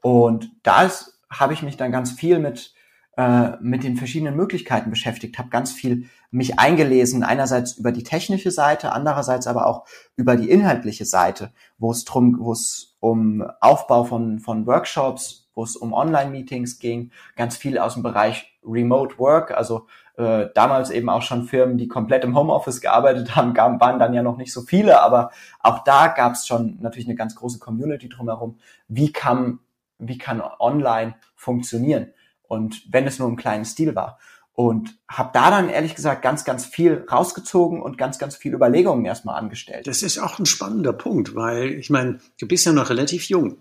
Und 0.00 0.50
da 0.62 0.90
habe 1.30 1.52
ich 1.52 1.62
mich 1.62 1.76
dann 1.76 1.92
ganz 1.92 2.10
viel 2.12 2.38
mit 2.38 2.74
äh, 3.20 3.58
mit 3.60 3.84
den 3.84 3.96
verschiedenen 3.96 4.34
Möglichkeiten 4.34 4.88
beschäftigt, 4.88 5.38
habe 5.38 5.50
ganz 5.50 5.72
viel 5.72 6.06
mich 6.30 6.58
eingelesen, 6.58 7.22
einerseits 7.22 7.72
über 7.72 7.92
die 7.92 8.02
technische 8.02 8.50
Seite, 8.50 8.92
andererseits 8.92 9.46
aber 9.46 9.66
auch 9.66 9.84
über 10.16 10.36
die 10.36 10.48
inhaltliche 10.48 11.04
Seite, 11.04 11.52
wo 11.76 11.90
es 11.90 12.04
drum, 12.04 12.36
wo 12.40 12.52
es 12.52 12.96
um 13.00 13.44
Aufbau 13.60 14.04
von, 14.04 14.38
von 14.38 14.66
Workshops, 14.66 15.50
wo 15.54 15.64
es 15.64 15.76
um 15.76 15.92
Online-Meetings 15.92 16.78
ging, 16.78 17.10
ganz 17.36 17.56
viel 17.56 17.78
aus 17.78 17.94
dem 17.94 18.02
Bereich 18.02 18.58
Remote 18.64 19.18
Work, 19.18 19.50
also 19.50 19.86
äh, 20.16 20.48
damals 20.54 20.90
eben 20.90 21.08
auch 21.08 21.22
schon 21.22 21.44
Firmen, 21.44 21.78
die 21.78 21.88
komplett 21.88 22.24
im 22.24 22.36
Homeoffice 22.36 22.80
gearbeitet 22.80 23.36
haben, 23.36 23.54
waren 23.56 23.98
dann 23.98 24.14
ja 24.14 24.22
noch 24.22 24.36
nicht 24.36 24.52
so 24.52 24.62
viele, 24.62 25.00
aber 25.02 25.30
auch 25.60 25.84
da 25.84 26.08
gab 26.08 26.34
es 26.34 26.46
schon 26.46 26.78
natürlich 26.80 27.08
eine 27.08 27.16
ganz 27.16 27.34
große 27.34 27.58
Community 27.58 28.08
drumherum. 28.08 28.58
Wie 28.88 29.12
kann, 29.12 29.60
wie 29.98 30.18
kann 30.18 30.42
online 30.58 31.14
funktionieren? 31.34 32.12
Und 32.42 32.82
wenn 32.90 33.06
es 33.06 33.18
nur 33.18 33.28
im 33.28 33.36
kleinen 33.36 33.64
Stil 33.64 33.94
war. 33.94 34.18
Und 34.52 34.98
habe 35.08 35.30
da 35.32 35.50
dann 35.50 35.70
ehrlich 35.70 35.94
gesagt 35.94 36.20
ganz, 36.20 36.44
ganz 36.44 36.66
viel 36.66 37.06
rausgezogen 37.10 37.80
und 37.80 37.96
ganz, 37.96 38.18
ganz 38.18 38.36
viel 38.36 38.52
Überlegungen 38.52 39.06
erstmal 39.06 39.38
angestellt. 39.38 39.86
Das 39.86 40.02
ist 40.02 40.18
auch 40.18 40.38
ein 40.38 40.44
spannender 40.44 40.92
Punkt, 40.92 41.34
weil 41.34 41.70
ich 41.70 41.88
meine, 41.88 42.18
du 42.38 42.46
bist 42.46 42.66
ja 42.66 42.72
noch 42.72 42.90
relativ 42.90 43.30
jung. 43.30 43.56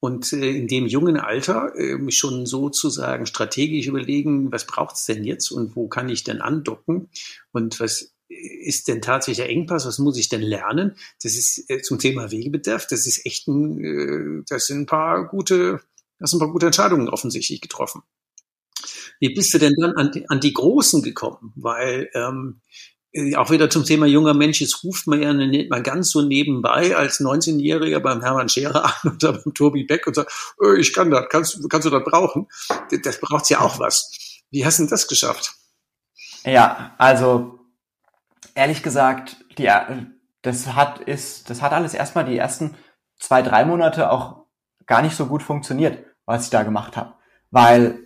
Und 0.00 0.32
äh, 0.32 0.50
in 0.50 0.68
dem 0.68 0.86
jungen 0.86 1.16
Alter 1.16 1.74
äh, 1.74 2.10
schon 2.10 2.46
sozusagen 2.46 3.26
strategisch 3.26 3.86
überlegen, 3.86 4.52
was 4.52 4.66
braucht's 4.66 5.06
denn 5.06 5.24
jetzt 5.24 5.50
und 5.50 5.74
wo 5.74 5.88
kann 5.88 6.08
ich 6.08 6.22
denn 6.22 6.40
andocken 6.40 7.08
und 7.52 7.80
was 7.80 8.12
ist 8.28 8.88
denn 8.88 9.02
tatsächlich 9.02 9.38
der 9.38 9.50
Engpass? 9.50 9.86
Was 9.86 9.98
muss 9.98 10.18
ich 10.18 10.28
denn 10.28 10.42
lernen? 10.42 10.96
Das 11.22 11.36
ist 11.36 11.70
äh, 11.70 11.80
zum 11.80 11.98
Thema 11.98 12.30
Wegebedarf. 12.30 12.86
Das 12.86 13.06
ist 13.06 13.24
echt 13.24 13.46
ein, 13.48 13.84
äh, 13.84 14.44
das 14.48 14.66
sind 14.66 14.80
ein 14.80 14.86
paar 14.86 15.28
gute, 15.28 15.80
das 16.18 16.30
sind 16.30 16.38
ein 16.38 16.46
paar 16.46 16.52
gute 16.52 16.66
Entscheidungen 16.66 17.08
offensichtlich 17.08 17.60
getroffen. 17.60 18.02
Wie 19.20 19.32
bist 19.32 19.54
du 19.54 19.58
denn 19.58 19.74
dann 19.80 19.92
an 19.92 20.10
die, 20.12 20.28
an 20.28 20.40
die 20.40 20.52
Großen 20.52 21.02
gekommen? 21.02 21.52
Weil 21.56 22.10
ähm, 22.14 22.60
äh, 22.70 22.95
auch 23.36 23.50
wieder 23.50 23.70
zum 23.70 23.84
Thema 23.84 24.06
junger 24.06 24.34
Mensch, 24.34 24.60
jetzt 24.60 24.84
ruft 24.84 25.06
man 25.06 25.22
ja 25.22 25.32
nicht 25.32 25.70
mal 25.70 25.82
ganz 25.82 26.10
so 26.10 26.22
nebenbei 26.22 26.94
als 26.96 27.20
19-Jähriger 27.20 28.00
beim 28.00 28.22
Hermann 28.22 28.48
Scherer 28.48 28.84
an 28.84 29.12
oder 29.14 29.32
beim 29.32 29.54
Tobi 29.54 29.84
Beck 29.84 30.06
und 30.06 30.14
sagt, 30.14 30.54
oh, 30.58 30.72
ich 30.72 30.92
kann 30.92 31.10
das, 31.10 31.26
kannst, 31.28 31.58
kannst 31.70 31.86
du 31.86 31.90
das 31.90 32.04
brauchen? 32.04 32.48
Das 33.02 33.20
braucht 33.20 33.48
ja 33.50 33.60
auch 33.60 33.78
was. 33.78 34.42
Wie 34.50 34.64
hast 34.64 34.78
du 34.78 34.86
das 34.86 35.08
geschafft? 35.08 35.54
Ja, 36.44 36.94
also 36.98 37.58
ehrlich 38.54 38.82
gesagt, 38.82 39.36
die, 39.58 39.70
das 40.42 40.74
hat 40.74 41.00
ist, 41.00 41.50
das 41.50 41.62
hat 41.62 41.72
alles 41.72 41.94
erstmal 41.94 42.24
die 42.24 42.36
ersten 42.36 42.76
zwei, 43.18 43.42
drei 43.42 43.64
Monate 43.64 44.10
auch 44.10 44.46
gar 44.86 45.02
nicht 45.02 45.16
so 45.16 45.26
gut 45.26 45.42
funktioniert, 45.42 46.04
was 46.24 46.44
ich 46.44 46.50
da 46.50 46.62
gemacht 46.62 46.96
habe. 46.96 47.14
Weil 47.50 48.05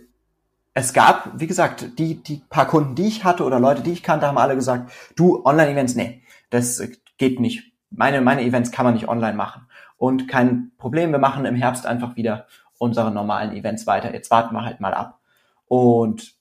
es 0.73 0.93
gab, 0.93 1.39
wie 1.39 1.47
gesagt, 1.47 1.99
die, 1.99 2.23
die 2.23 2.41
paar 2.49 2.67
Kunden, 2.67 2.95
die 2.95 3.07
ich 3.07 3.23
hatte 3.23 3.43
oder 3.43 3.59
Leute, 3.59 3.81
die 3.81 3.91
ich 3.91 4.03
kannte, 4.03 4.27
haben 4.27 4.37
alle 4.37 4.55
gesagt, 4.55 4.91
du, 5.15 5.43
Online-Events, 5.43 5.95
nee, 5.95 6.23
das 6.49 6.81
geht 7.17 7.39
nicht. 7.39 7.73
Meine, 7.89 8.21
meine 8.21 8.43
Events 8.43 8.71
kann 8.71 8.85
man 8.85 8.93
nicht 8.93 9.09
online 9.09 9.35
machen. 9.35 9.67
Und 9.97 10.27
kein 10.27 10.71
Problem, 10.77 11.11
wir 11.11 11.19
machen 11.19 11.45
im 11.45 11.55
Herbst 11.55 11.85
einfach 11.85 12.15
wieder 12.15 12.47
unsere 12.77 13.11
normalen 13.11 13.51
Events 13.51 13.85
weiter. 13.85 14.13
Jetzt 14.13 14.31
warten 14.31 14.55
wir 14.55 14.63
halt 14.63 14.79
mal 14.79 14.93
ab. 14.93 15.19
Und 15.67 16.33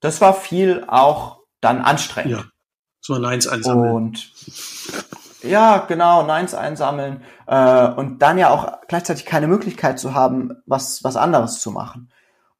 das 0.00 0.20
war 0.20 0.34
viel 0.34 0.84
auch 0.86 1.40
dann 1.60 1.80
anstrengend. 1.80 2.32
Ja, 2.32 2.44
so 3.00 3.16
Neins 3.16 3.46
einsammeln. 3.46 3.94
Und 3.94 4.32
ja, 5.42 5.78
genau, 5.78 6.26
Neins 6.26 6.52
einsammeln. 6.52 7.22
Äh, 7.46 7.88
und 7.92 8.20
dann 8.20 8.38
ja 8.38 8.50
auch 8.50 8.80
gleichzeitig 8.88 9.24
keine 9.24 9.46
Möglichkeit 9.46 9.98
zu 9.98 10.14
haben, 10.14 10.56
was, 10.66 11.04
was 11.04 11.16
anderes 11.16 11.60
zu 11.60 11.70
machen. 11.70 12.10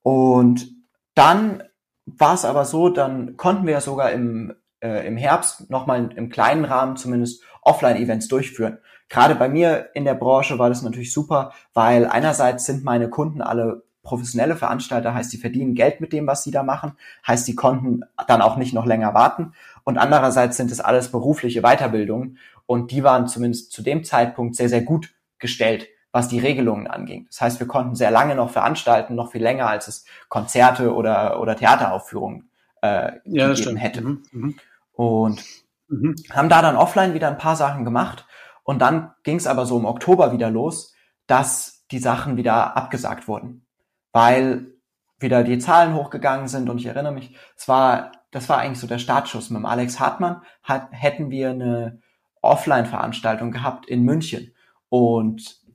Und 0.03 0.78
dann 1.19 1.65
war 2.07 2.35
es 2.35 2.45
aber 2.45 2.65
so, 2.65 2.89
dann 2.89 3.37
konnten 3.37 3.67
wir 3.67 3.75
ja 3.75 3.81
sogar 3.81 4.13
im, 4.13 4.55
äh, 4.81 5.05
im 5.07 5.17
Herbst 5.17 5.69
nochmal 5.69 6.13
im 6.15 6.29
kleinen 6.31 6.65
Rahmen 6.65 6.97
zumindest 6.97 7.43
Offline-Events 7.63 8.29
durchführen. 8.29 8.79
Gerade 9.09 9.35
bei 9.35 9.49
mir 9.49 9.89
in 9.95 10.05
der 10.05 10.15
Branche 10.15 10.59
war 10.59 10.69
das 10.69 10.83
natürlich 10.83 11.13
super, 11.13 11.53
weil 11.75 12.07
einerseits 12.07 12.67
sind 12.67 12.85
meine 12.85 13.11
Kunden 13.11 13.43
alle 13.43 13.83
professionelle 14.03 14.55
Veranstalter, 14.55 15.13
heißt, 15.13 15.33
die 15.33 15.39
verdienen 15.39 15.75
Geld 15.75 16.01
mit 16.01 16.13
dem, 16.13 16.27
was 16.27 16.45
sie 16.45 16.53
da 16.53 16.63
machen, 16.63 16.93
heißt, 17.27 17.47
die 17.49 17.57
konnten 17.57 18.03
dann 18.29 18.41
auch 18.41 18.57
nicht 18.57 18.73
noch 18.73 18.87
länger 18.87 19.13
warten. 19.13 19.53
Und 19.85 19.99
andererseits 19.99 20.57
sind 20.57 20.71
es 20.71 20.81
alles 20.81 21.11
berufliche 21.11 21.63
Weiterbildungen 21.63 22.39
und 22.65 22.93
die 22.93 23.03
waren 23.03 23.27
zumindest 23.27 23.73
zu 23.73 23.83
dem 23.83 24.05
Zeitpunkt 24.05 24.55
sehr, 24.55 24.69
sehr 24.69 24.83
gut 24.83 25.15
gestellt 25.39 25.89
was 26.19 26.27
die 26.27 26.41
Regelungen 26.41 26.89
anging. 26.89 27.27
Das 27.29 27.41
heißt, 27.41 27.61
wir 27.61 27.69
konnten 27.69 27.95
sehr 27.95 28.11
lange 28.11 28.35
noch 28.35 28.51
veranstalten, 28.51 29.15
noch 29.15 29.31
viel 29.31 29.41
länger, 29.41 29.69
als 29.69 29.87
es 29.87 30.05
Konzerte 30.29 30.93
oder, 30.93 31.41
oder 31.41 31.55
Theateraufführungen 31.55 32.51
äh, 32.83 33.13
ja, 33.25 33.53
gegeben 33.53 33.77
hätte. 33.77 34.01
Mhm. 34.01 34.23
mhm. 34.33 34.57
Und 34.91 35.45
mhm. 35.87 36.17
haben 36.33 36.49
da 36.49 36.61
dann 36.61 36.75
offline 36.75 37.15
wieder 37.15 37.29
ein 37.29 37.39
paar 37.39 37.55
Sachen 37.55 37.85
gemacht. 37.85 38.27
Und 38.65 38.81
dann 38.81 39.13
ging 39.23 39.37
es 39.37 39.47
aber 39.47 39.65
so 39.65 39.79
im 39.79 39.85
Oktober 39.85 40.33
wieder 40.33 40.51
los, 40.51 40.93
dass 41.29 41.85
die 41.93 42.01
Sachen 42.01 42.37
wieder 42.37 42.77
abgesagt 42.77 43.29
wurden, 43.29 43.65
weil 44.11 44.73
wieder 45.21 45.45
die 45.45 45.61
Zahlen 45.61 45.95
hochgegangen 45.95 46.49
sind. 46.49 46.69
Und 46.69 46.79
ich 46.79 46.87
erinnere 46.87 47.13
mich, 47.13 47.37
es 47.57 47.69
war, 47.69 48.11
das 48.33 48.49
war 48.49 48.59
eigentlich 48.59 48.81
so 48.81 48.89
der 48.89 48.99
Startschuss. 48.99 49.51
Mit 49.51 49.61
dem 49.61 49.67
Alex 49.67 50.01
Hartmann 50.01 50.43
hat, 50.65 50.89
hätten 50.91 51.31
wir 51.31 51.51
eine 51.51 52.03
Offline-Veranstaltung 52.43 53.53
gehabt 53.53 53.87
in 53.87 54.03
München. 54.03 54.53
Und 54.89 55.68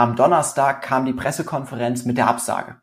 am 0.00 0.16
Donnerstag 0.16 0.80
kam 0.80 1.04
die 1.04 1.12
Pressekonferenz 1.12 2.06
mit 2.06 2.16
der 2.16 2.26
Absage 2.26 2.80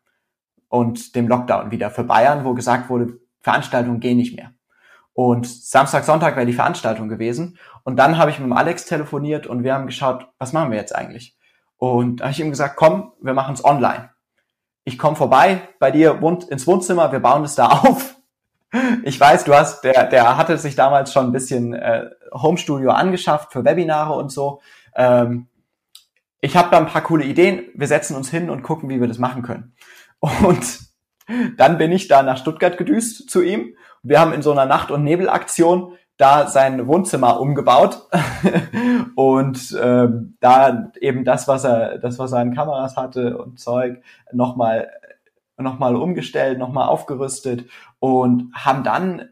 und 0.70 1.16
dem 1.16 1.28
Lockdown 1.28 1.72
wieder 1.72 1.90
für 1.90 2.04
Bayern, 2.04 2.46
wo 2.46 2.54
gesagt 2.54 2.92
wurde, 2.92 3.20
Veranstaltungen 3.40 4.00
gehen 4.00 4.18
nicht 4.18 4.36
mehr. 4.36 4.52
Und 5.14 5.48
Samstag, 5.48 6.04
Sonntag 6.04 6.36
wäre 6.36 6.46
die 6.46 6.54
Veranstaltung 6.54 7.10
gewesen. 7.10 7.58
Und 7.84 7.98
dann 7.98 8.20
habe 8.20 8.30
ich 8.30 8.38
mit 8.38 8.46
dem 8.46 8.54
Alex 8.54 8.86
telefoniert 8.86 9.48
und 9.48 9.64
wir 9.64 9.74
haben 9.74 9.88
geschaut, 9.88 10.28
was 10.38 10.54
machen 10.54 10.70
wir 10.70 10.78
jetzt 10.78 10.94
eigentlich? 10.94 11.36
Und 11.78 12.18
da 12.18 12.26
habe 12.26 12.34
ich 12.34 12.40
ihm 12.40 12.52
gesagt, 12.52 12.76
komm, 12.76 13.14
wir 13.20 13.34
machen 13.34 13.56
es 13.56 13.66
online. 13.66 14.12
Ich 14.84 15.00
komme 15.00 15.16
vorbei 15.16 15.62
bei 15.80 15.90
dir 15.90 16.22
ins 16.50 16.68
Wohnzimmer, 16.68 17.12
wir 17.12 17.20
bauen 17.20 17.44
es 17.44 17.56
da 17.56 17.68
auf. 17.84 18.16
Ich 19.04 19.20
weiß, 19.20 19.46
du 19.46 19.56
hast, 19.56 19.84
der, 19.84 20.06
der 20.06 20.38
hatte 20.38 20.56
sich 20.60 20.76
damals 20.76 21.12
schon 21.12 21.26
ein 21.26 21.32
bisschen 21.32 21.74
äh, 21.74 22.12
Homestudio 22.32 22.92
angeschafft 22.92 23.54
für 23.54 23.66
Webinare 23.66 24.14
und 24.14 24.32
so. 24.32 24.62
Ähm, 24.96 25.48
ich 26.48 26.56
habe 26.56 26.70
da 26.72 26.77
ein 26.77 26.88
paar 26.88 27.04
coole 27.04 27.25
Ideen, 27.25 27.66
wir 27.74 27.88
setzen 27.88 28.16
uns 28.16 28.30
hin 28.30 28.50
und 28.50 28.63
gucken, 28.63 28.88
wie 28.88 29.01
wir 29.01 29.08
das 29.10 29.18
machen 29.18 29.42
können. 29.42 29.74
Und 30.20 30.80
dann 31.58 31.77
bin 31.77 31.92
ich 31.92 32.08
da 32.08 32.24
nach 32.24 32.38
Stuttgart 32.38 32.77
gedüst 32.77 33.30
zu 33.30 33.42
ihm. 33.42 33.75
Wir 34.01 34.22
haben 34.22 34.32
in 34.32 34.42
so 34.42 34.54
einer 34.54 34.66
Nacht- 34.66 34.89
und 34.89 35.04
Nebelaktion 35.04 35.98
da 36.16 36.48
sein 36.48 36.88
Wohnzimmer 36.88 37.42
umgebaut 37.42 38.08
und 39.16 39.77
ähm, 39.80 40.38
da 40.39 40.89
eben 41.01 41.25
das, 41.25 41.50
was 41.50 41.66
er, 41.66 41.98
das, 41.98 42.18
was 42.18 42.32
er 42.32 42.39
an 42.39 42.56
Kameras 42.56 42.96
hatte 42.96 43.38
und 43.38 43.60
Zeug, 43.60 44.01
nochmal 44.32 44.89
nochmal 45.58 45.98
umgestellt, 45.98 46.60
nochmal 46.60 46.88
aufgerüstet 46.88 47.66
und 48.00 48.54
haben 48.54 48.84
dann 48.84 49.30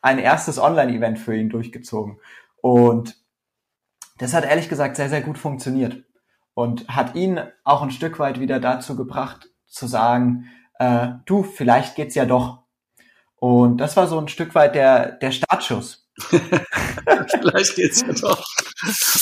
ein 0.00 0.18
erstes 0.18 0.58
Online-Event 0.58 1.18
für 1.18 1.36
ihn 1.36 1.50
durchgezogen. 1.50 2.18
Und 2.62 3.16
das 4.18 4.32
hat 4.32 4.44
ehrlich 4.44 4.70
gesagt 4.70 4.96
sehr, 4.96 5.10
sehr 5.10 5.20
gut 5.20 5.36
funktioniert 5.36 6.05
und 6.56 6.88
hat 6.88 7.14
ihn 7.14 7.38
auch 7.64 7.82
ein 7.82 7.90
Stück 7.90 8.18
weit 8.18 8.40
wieder 8.40 8.60
dazu 8.60 8.96
gebracht, 8.96 9.50
zu 9.66 9.86
sagen, 9.86 10.46
äh, 10.78 11.08
du, 11.26 11.42
vielleicht 11.42 11.96
geht's 11.96 12.14
ja 12.14 12.24
doch. 12.24 12.60
Und 13.36 13.76
das 13.76 13.94
war 13.98 14.06
so 14.06 14.18
ein 14.18 14.28
Stück 14.28 14.54
weit 14.54 14.74
der, 14.74 15.12
der 15.12 15.32
Startschuss. 15.32 16.08
Vielleicht 16.30 17.76
geht's 17.76 18.00
ja 18.00 18.14
doch. 18.14 18.42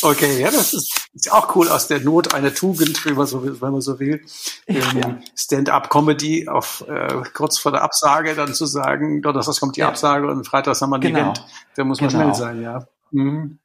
Okay, 0.02 0.40
ja, 0.40 0.52
das 0.52 0.74
ist, 0.74 1.08
ist 1.12 1.32
auch 1.32 1.56
cool 1.56 1.68
aus 1.68 1.88
der 1.88 1.98
Not 1.98 2.34
eine 2.34 2.54
Tugend, 2.54 3.04
wenn 3.04 3.14
man 3.14 3.26
so 3.26 3.42
will. 3.42 3.60
Wenn 3.60 3.72
man 3.72 3.80
so 3.80 3.98
will. 3.98 4.24
Ähm, 4.68 5.20
Stand-up-Comedy 5.36 6.46
auf 6.46 6.84
äh, 6.86 7.24
kurz 7.34 7.58
vor 7.58 7.72
der 7.72 7.82
Absage 7.82 8.36
dann 8.36 8.54
zu 8.54 8.66
sagen, 8.66 9.22
das 9.22 9.58
kommt 9.58 9.74
die 9.74 9.80
ja. 9.80 9.88
Absage 9.88 10.28
und 10.28 10.46
Freitags 10.46 10.80
haben 10.82 10.90
wir 10.90 10.98
ein 10.98 11.00
genau. 11.00 11.18
Event. 11.18 11.44
Da 11.74 11.82
muss 11.82 12.00
man 12.00 12.10
genau. 12.10 12.22
schnell 12.22 12.34
sein, 12.36 12.62
ja. 12.62 12.86
Mhm. 13.10 13.58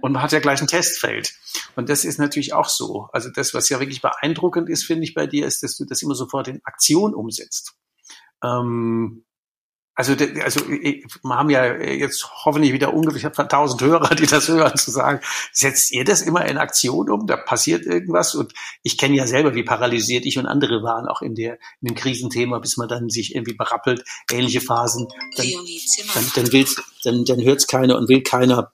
Und 0.00 0.12
man 0.12 0.22
hat 0.22 0.32
ja 0.32 0.40
gleich 0.40 0.62
ein 0.62 0.68
Testfeld. 0.68 1.34
Und 1.76 1.88
das 1.88 2.04
ist 2.04 2.18
natürlich 2.18 2.52
auch 2.52 2.68
so. 2.68 3.08
Also 3.12 3.30
das, 3.30 3.54
was 3.54 3.68
ja 3.68 3.80
wirklich 3.80 4.02
beeindruckend 4.02 4.68
ist, 4.68 4.84
finde 4.84 5.04
ich 5.04 5.14
bei 5.14 5.26
dir, 5.26 5.46
ist, 5.46 5.62
dass 5.62 5.76
du 5.76 5.84
das 5.84 6.02
immer 6.02 6.14
sofort 6.14 6.48
in 6.48 6.60
Aktion 6.64 7.14
umsetzt. 7.14 7.74
Ähm, 8.42 9.24
also, 9.94 10.14
also 10.42 10.66
wir 10.68 11.04
haben 11.28 11.50
ja 11.50 11.76
jetzt 11.76 12.26
hoffentlich 12.44 12.72
wieder 12.72 12.94
ungefähr 12.94 13.30
1000 13.30 13.82
Hörer, 13.82 14.14
die 14.14 14.26
das 14.26 14.48
hören, 14.48 14.76
zu 14.76 14.90
sagen, 14.90 15.20
setzt 15.52 15.92
ihr 15.92 16.04
das 16.04 16.22
immer 16.22 16.46
in 16.46 16.56
Aktion 16.56 17.10
um? 17.10 17.26
Da 17.26 17.36
passiert 17.36 17.84
irgendwas 17.84 18.34
und 18.34 18.54
ich 18.82 18.96
kenne 18.96 19.16
ja 19.16 19.26
selber, 19.26 19.54
wie 19.54 19.64
paralysiert 19.64 20.24
ich 20.24 20.38
und 20.38 20.46
andere 20.46 20.82
waren 20.82 21.06
auch 21.06 21.20
in 21.20 21.34
der 21.34 21.58
in 21.82 21.88
dem 21.88 21.94
Krisenthema, 21.94 22.58
bis 22.58 22.78
man 22.78 22.88
dann 22.88 23.10
sich 23.10 23.34
irgendwie 23.34 23.54
berappelt, 23.54 24.02
ähnliche 24.30 24.62
Phasen. 24.62 25.08
Dann, 25.36 25.46
dann, 26.14 26.32
dann 26.36 26.52
will's, 26.52 26.82
dann, 27.04 27.24
dann 27.26 27.42
hört's 27.42 27.66
keiner 27.66 27.98
und 27.98 28.08
will 28.08 28.22
keiner 28.22 28.72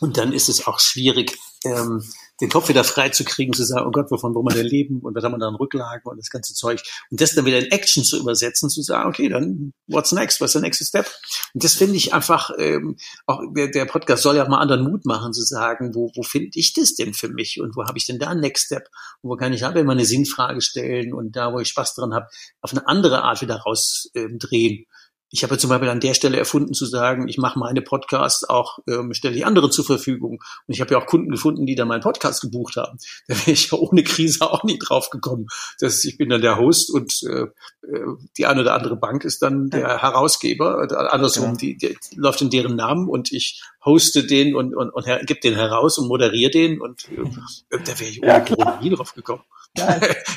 und 0.00 0.16
dann 0.16 0.32
ist 0.32 0.48
es 0.48 0.66
auch 0.66 0.80
schwierig, 0.80 1.36
ähm, 1.64 2.02
den 2.40 2.48
Kopf 2.48 2.68
wieder 2.68 2.84
frei 2.84 3.10
zu 3.10 3.24
kriegen, 3.24 3.52
zu 3.52 3.64
sagen, 3.64 3.86
oh 3.86 3.90
Gott, 3.90 4.10
wovon 4.10 4.34
wollen 4.34 4.46
wir 4.46 4.54
denn 4.54 4.66
leben 4.66 5.00
und 5.00 5.14
was 5.14 5.22
haben 5.24 5.32
wir 5.32 5.38
dann 5.38 5.54
Rücklagen 5.54 6.02
und 6.04 6.16
das 6.16 6.30
ganze 6.30 6.54
Zeug. 6.54 6.82
Und 7.10 7.20
das 7.20 7.34
dann 7.34 7.44
wieder 7.44 7.58
in 7.58 7.70
Action 7.70 8.02
zu 8.02 8.18
übersetzen, 8.18 8.70
zu 8.70 8.82
sagen, 8.82 9.08
okay, 9.08 9.28
dann 9.28 9.72
what's 9.86 10.12
next, 10.12 10.40
what's 10.40 10.54
the 10.54 10.60
next 10.60 10.82
step? 10.84 11.06
Und 11.52 11.62
das 11.62 11.74
finde 11.74 11.96
ich 11.96 12.14
einfach, 12.14 12.50
ähm, 12.58 12.96
auch 13.26 13.40
der, 13.54 13.68
der 13.68 13.84
Podcast 13.84 14.22
soll 14.22 14.36
ja 14.36 14.44
auch 14.44 14.48
mal 14.48 14.58
anderen 14.58 14.84
Mut 14.84 15.04
machen, 15.04 15.32
zu 15.32 15.42
sagen, 15.42 15.94
wo, 15.94 16.10
wo 16.14 16.22
finde 16.22 16.50
ich 16.54 16.72
das 16.72 16.94
denn 16.94 17.12
für 17.12 17.28
mich 17.28 17.60
und 17.60 17.76
wo 17.76 17.84
habe 17.84 17.98
ich 17.98 18.06
denn 18.06 18.18
da 18.18 18.28
einen 18.28 18.40
Next 18.40 18.66
Step? 18.66 18.88
Und 19.20 19.30
wo 19.30 19.36
kann 19.36 19.52
ich 19.52 19.64
aber 19.64 19.80
immer 19.80 19.92
eine 19.92 20.06
Sinnfrage 20.06 20.62
stellen 20.62 21.12
und 21.12 21.36
da, 21.36 21.52
wo 21.52 21.60
ich 21.60 21.68
Spaß 21.68 21.94
dran 21.94 22.14
habe, 22.14 22.26
auf 22.62 22.72
eine 22.72 22.86
andere 22.86 23.22
Art 23.22 23.42
wieder 23.42 23.56
rausdrehen. 23.56 24.78
Ähm, 24.78 24.86
ich 25.32 25.44
habe 25.44 25.56
zum 25.58 25.70
Beispiel 25.70 25.88
an 25.88 26.00
der 26.00 26.14
Stelle 26.14 26.36
erfunden 26.36 26.74
zu 26.74 26.86
sagen, 26.86 27.28
ich 27.28 27.38
mache 27.38 27.58
meine 27.58 27.82
Podcasts 27.82 28.48
auch, 28.48 28.80
ähm, 28.88 29.14
stelle 29.14 29.36
ich 29.36 29.46
andere 29.46 29.70
zur 29.70 29.84
Verfügung. 29.84 30.42
Und 30.66 30.74
ich 30.74 30.80
habe 30.80 30.92
ja 30.92 30.98
auch 30.98 31.06
Kunden 31.06 31.30
gefunden, 31.30 31.66
die 31.66 31.76
da 31.76 31.84
meinen 31.84 32.02
Podcast 32.02 32.40
gebucht 32.40 32.76
haben. 32.76 32.98
Da 33.28 33.36
wäre 33.36 33.52
ich 33.52 33.70
ja 33.70 33.78
ohne 33.78 34.02
Krise 34.02 34.50
auch 34.50 34.64
nie 34.64 34.78
drauf 34.78 35.10
gekommen. 35.10 35.46
Das, 35.78 36.04
ich 36.04 36.18
bin 36.18 36.30
dann 36.30 36.40
der 36.40 36.58
Host 36.58 36.90
und 36.92 37.22
äh, 37.22 37.42
äh 37.42 38.06
die 38.36 38.46
eine 38.46 38.62
oder 38.62 38.74
andere 38.74 38.96
Bank 38.96 39.24
ist 39.24 39.42
dann 39.42 39.70
der 39.70 40.02
Herausgeber. 40.02 40.88
Äh, 40.90 40.94
andersrum, 40.94 41.50
ja. 41.50 41.56
die, 41.56 41.76
die, 41.76 41.96
läuft 42.16 42.40
in 42.40 42.50
deren 42.50 42.74
Namen 42.74 43.08
und 43.08 43.30
ich 43.30 43.62
hoste 43.84 44.24
den 44.24 44.54
und, 44.54 44.74
und, 44.74 44.90
und 44.90 45.06
her, 45.06 45.20
gebe 45.24 45.40
den 45.40 45.54
heraus 45.54 45.98
und 45.98 46.08
moderiere 46.08 46.50
den 46.50 46.80
und 46.80 47.08
äh, 47.10 47.78
da 47.84 47.98
wäre 47.98 48.10
ich 48.10 48.22
ohne 48.22 48.44
ja, 48.58 48.78
nie 48.80 48.90
drauf 48.90 49.14
gekommen. 49.14 49.42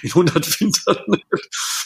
in 0.03 0.09
100 0.09 0.45
Filtern 0.45 0.97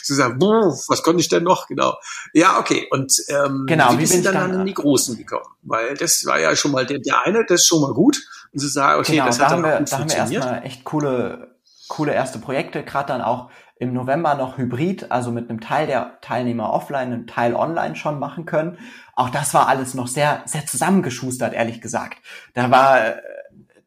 zu 0.02 0.14
sagen, 0.14 0.38
was 0.40 1.02
konnte 1.02 1.20
ich 1.20 1.28
denn 1.28 1.44
noch? 1.44 1.66
Genau. 1.66 1.96
Ja, 2.34 2.58
okay. 2.58 2.86
Und 2.90 3.12
ähm, 3.28 3.64
genau, 3.66 3.94
wie, 3.94 4.00
wie 4.00 4.06
sind 4.06 4.26
dann, 4.26 4.34
dann 4.34 4.60
in 4.60 4.66
die 4.66 4.74
Großen 4.74 5.16
gekommen? 5.16 5.46
Weil 5.62 5.96
das 5.96 6.26
war 6.26 6.38
ja 6.38 6.54
schon 6.54 6.72
mal 6.72 6.84
der, 6.84 6.98
der 6.98 7.24
eine, 7.24 7.46
das 7.46 7.62
ist 7.62 7.66
schon 7.66 7.80
mal 7.80 7.94
gut. 7.94 8.20
Und 8.52 8.60
zu 8.60 8.68
sagen, 8.68 9.00
okay, 9.00 9.12
genau, 9.12 9.26
das 9.26 9.38
da 9.38 9.44
hat 9.44 9.52
haben 9.52 9.62
dann 9.62 9.72
wir, 9.72 9.78
gut 9.78 9.92
da 9.92 9.98
haben 9.98 10.10
wir 10.10 10.16
erstmal 10.16 10.64
echt 10.64 10.84
coole, 10.84 11.56
coole 11.88 12.12
erste 12.12 12.38
Projekte, 12.38 12.82
gerade 12.82 13.08
dann 13.08 13.22
auch 13.22 13.50
im 13.80 13.92
November 13.92 14.34
noch 14.34 14.58
Hybrid, 14.58 15.10
also 15.10 15.30
mit 15.30 15.48
einem 15.48 15.60
Teil 15.60 15.86
der 15.86 16.18
Teilnehmer 16.20 16.72
offline, 16.72 17.12
einem 17.12 17.26
Teil 17.26 17.54
online 17.54 17.94
schon 17.94 18.18
machen 18.18 18.44
können. 18.44 18.78
Auch 19.18 19.30
das 19.30 19.52
war 19.52 19.66
alles 19.66 19.94
noch 19.94 20.06
sehr, 20.06 20.42
sehr 20.46 20.64
zusammengeschustert, 20.64 21.52
ehrlich 21.52 21.80
gesagt. 21.80 22.18
Da 22.54 22.70
war, 22.70 23.16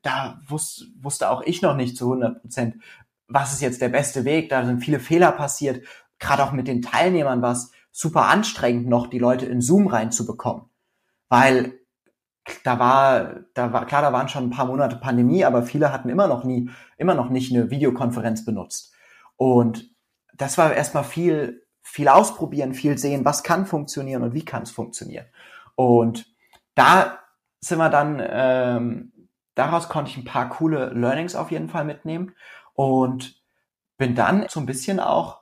da 0.01 0.41
wusste, 0.45 0.87
wusste 0.99 1.29
auch 1.29 1.41
ich 1.43 1.61
noch 1.61 1.77
nicht 1.77 1.95
zu 1.95 2.11
100 2.11 2.41
Prozent, 2.41 2.75
was 3.29 3.53
ist 3.53 3.61
jetzt 3.61 3.81
der 3.81 3.87
beste 3.87 4.25
Weg? 4.25 4.49
Da 4.49 4.65
sind 4.65 4.83
viele 4.83 4.99
Fehler 4.99 5.31
passiert. 5.31 5.87
Gerade 6.19 6.43
auch 6.43 6.51
mit 6.51 6.67
den 6.67 6.81
Teilnehmern 6.81 7.41
war 7.41 7.53
es 7.53 7.71
super 7.91 8.25
anstrengend 8.25 8.89
noch, 8.89 9.07
die 9.07 9.19
Leute 9.19 9.45
in 9.45 9.61
Zoom 9.61 9.87
reinzubekommen. 9.87 10.65
Weil 11.29 11.79
da 12.65 12.77
war, 12.79 13.35
da 13.53 13.71
war, 13.71 13.85
klar, 13.85 14.01
da 14.01 14.11
waren 14.11 14.27
schon 14.27 14.47
ein 14.47 14.49
paar 14.49 14.65
Monate 14.65 14.97
Pandemie, 14.97 15.45
aber 15.45 15.63
viele 15.63 15.93
hatten 15.93 16.09
immer 16.09 16.27
noch 16.27 16.43
nie, 16.43 16.69
immer 16.97 17.13
noch 17.13 17.29
nicht 17.29 17.53
eine 17.53 17.69
Videokonferenz 17.69 18.43
benutzt. 18.43 18.93
Und 19.37 19.95
das 20.33 20.57
war 20.57 20.73
erstmal 20.73 21.05
viel, 21.05 21.65
viel 21.81 22.07
ausprobieren, 22.07 22.73
viel 22.73 22.97
sehen, 22.97 23.25
was 23.25 23.43
kann 23.43 23.65
funktionieren 23.65 24.23
und 24.23 24.33
wie 24.33 24.45
kann 24.45 24.63
es 24.63 24.71
funktionieren. 24.71 25.25
Und 25.75 26.25
da 26.75 27.19
sind 27.59 27.77
wir 27.77 27.89
dann, 27.89 28.21
ähm, 28.23 29.13
daraus 29.55 29.89
konnte 29.89 30.11
ich 30.11 30.17
ein 30.17 30.25
paar 30.25 30.49
coole 30.49 30.89
Learnings 30.89 31.35
auf 31.35 31.51
jeden 31.51 31.69
Fall 31.69 31.85
mitnehmen 31.85 32.35
und 32.73 33.41
bin 33.97 34.15
dann 34.15 34.45
so 34.49 34.59
ein 34.59 34.65
bisschen 34.65 34.99
auch 34.99 35.41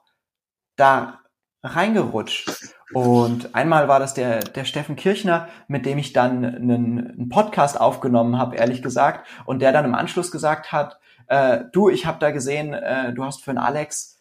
da 0.76 1.20
reingerutscht. 1.64 2.76
Und 2.94 3.54
einmal 3.54 3.88
war 3.88 4.00
das 4.00 4.14
der, 4.14 4.40
der 4.40 4.66
Steffen 4.66 4.96
Kirchner, 4.96 5.48
mit 5.68 5.86
dem 5.86 5.98
ich 5.98 6.14
dann 6.14 6.44
einen, 6.44 7.00
einen 7.00 7.30
Podcast 7.30 7.80
aufgenommen 7.80 8.38
habe, 8.38 8.56
ehrlich 8.56 8.82
gesagt, 8.82 9.28
und 9.46 9.62
der 9.62 9.72
dann 9.72 9.86
im 9.86 9.94
Anschluss 9.94 10.32
gesagt 10.32 10.72
hat, 10.72 11.00
äh, 11.28 11.66
du, 11.72 11.90
ich 11.90 12.06
habe 12.06 12.20
da 12.20 12.32
gesehen, 12.32 12.74
äh, 12.74 13.14
du 13.14 13.24
hast 13.24 13.44
für 13.44 13.52
den 13.52 13.60
Alex 13.60 14.19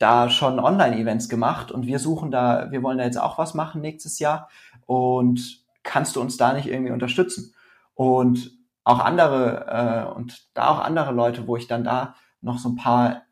da 0.00 0.30
schon 0.30 0.58
Online-Events 0.58 1.28
gemacht 1.28 1.70
und 1.70 1.86
wir 1.86 1.98
suchen 1.98 2.30
da, 2.30 2.70
wir 2.70 2.82
wollen 2.82 2.98
da 2.98 3.04
jetzt 3.04 3.20
auch 3.20 3.36
was 3.36 3.52
machen 3.54 3.82
nächstes 3.82 4.18
Jahr 4.18 4.48
und 4.86 5.62
kannst 5.82 6.16
du 6.16 6.22
uns 6.22 6.38
da 6.38 6.54
nicht 6.54 6.66
irgendwie 6.66 6.92
unterstützen? 6.92 7.54
Und 7.94 8.50
auch 8.82 8.98
andere 8.98 10.08
äh, 10.08 10.14
und 10.14 10.48
da 10.54 10.68
auch 10.68 10.78
andere 10.80 11.12
Leute, 11.12 11.46
wo 11.46 11.56
ich 11.56 11.68
dann 11.68 11.84
da 11.84 12.14
noch 12.40 12.58
so 12.58 12.70
ein 12.70 12.76
paar 12.76 13.22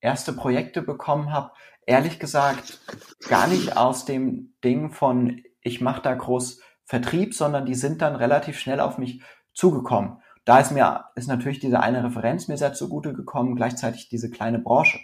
erste 0.00 0.34
Projekte 0.34 0.82
bekommen 0.82 1.32
habe, 1.32 1.52
ehrlich 1.86 2.18
gesagt 2.18 2.80
gar 3.28 3.46
nicht 3.46 3.78
aus 3.78 4.04
dem 4.04 4.52
Ding 4.62 4.90
von, 4.90 5.42
ich 5.62 5.80
mache 5.80 6.02
da 6.02 6.14
groß 6.14 6.60
Vertrieb, 6.84 7.34
sondern 7.34 7.64
die 7.64 7.74
sind 7.74 8.02
dann 8.02 8.14
relativ 8.14 8.58
schnell 8.58 8.80
auf 8.80 8.98
mich 8.98 9.22
zugekommen. 9.54 10.18
Da 10.44 10.58
ist 10.58 10.70
mir, 10.70 11.06
ist 11.14 11.28
natürlich 11.28 11.60
diese 11.60 11.80
eine 11.80 12.04
Referenz 12.04 12.46
mir 12.48 12.58
sehr 12.58 12.74
zugute 12.74 13.14
gekommen, 13.14 13.56
gleichzeitig 13.56 14.10
diese 14.10 14.30
kleine 14.30 14.58
Branche. 14.58 14.98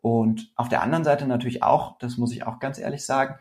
Und 0.00 0.52
auf 0.56 0.68
der 0.68 0.82
anderen 0.82 1.04
Seite 1.04 1.26
natürlich 1.26 1.62
auch, 1.62 1.98
das 1.98 2.16
muss 2.16 2.32
ich 2.32 2.46
auch 2.46 2.58
ganz 2.58 2.78
ehrlich 2.78 3.04
sagen, 3.04 3.36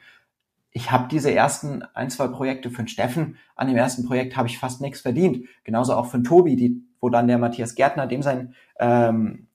ich 0.72 0.92
habe 0.92 1.08
diese 1.10 1.34
ersten 1.34 1.84
ein, 1.94 2.10
zwei 2.10 2.28
Projekte 2.28 2.70
für 2.70 2.84
den 2.84 2.90
Steffen, 2.90 3.38
an 3.56 3.68
dem 3.68 3.78
ersten 3.78 4.06
Projekt 4.06 4.36
habe 4.36 4.50
ich 4.50 4.60
fast 4.60 4.82
nichts 4.82 5.02
verdient. 5.02 5.48
Genauso 5.64 5.94
auch 5.94 6.12
den 6.12 6.26
Tobi, 6.26 6.56
die, 6.56 6.84
wo 7.00 7.10
dann 7.10 7.28
der 7.28 7.38
Matthias 7.38 7.76
Gärtner, 7.76 8.08
dem 8.08 8.22
sein 8.22 8.56
ähm, 8.80 9.48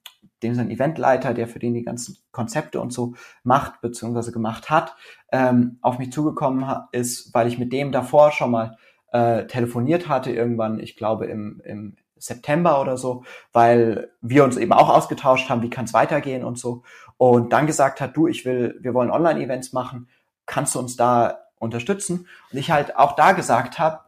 dem 0.43 0.55
sein 0.55 0.71
Eventleiter, 0.71 1.33
der 1.33 1.47
für 1.47 1.59
den 1.59 1.73
die 1.73 1.83
ganzen 1.83 2.17
Konzepte 2.31 2.81
und 2.81 2.91
so 2.91 3.13
macht, 3.43 3.81
beziehungsweise 3.81 4.31
gemacht 4.31 4.69
hat, 4.69 4.95
ähm, 5.31 5.77
auf 5.81 5.99
mich 5.99 6.11
zugekommen 6.11 6.65
ist, 6.91 7.33
weil 7.33 7.47
ich 7.47 7.59
mit 7.59 7.71
dem 7.71 7.91
davor 7.91 8.31
schon 8.31 8.51
mal 8.51 8.77
äh, 9.11 9.45
telefoniert 9.45 10.07
hatte, 10.07 10.31
irgendwann, 10.31 10.79
ich 10.79 10.95
glaube 10.95 11.25
im, 11.27 11.61
im 11.63 11.95
September 12.21 12.81
oder 12.81 12.97
so, 12.97 13.23
weil 13.51 14.11
wir 14.21 14.43
uns 14.43 14.57
eben 14.57 14.73
auch 14.73 14.89
ausgetauscht 14.89 15.49
haben, 15.49 15.61
wie 15.61 15.69
kann 15.69 15.85
es 15.85 15.93
weitergehen 15.93 16.43
und 16.43 16.57
so. 16.57 16.83
Und 17.17 17.53
dann 17.53 17.67
gesagt 17.67 18.01
hat, 18.01 18.15
du, 18.15 18.27
ich 18.27 18.45
will, 18.45 18.77
wir 18.81 18.93
wollen 18.93 19.11
Online-Events 19.11 19.73
machen, 19.73 20.07
kannst 20.45 20.75
du 20.75 20.79
uns 20.79 20.95
da 20.95 21.39
unterstützen? 21.59 22.27
Und 22.51 22.57
ich 22.57 22.71
halt 22.71 22.95
auch 22.97 23.15
da 23.15 23.31
gesagt 23.33 23.79
habe, 23.79 23.99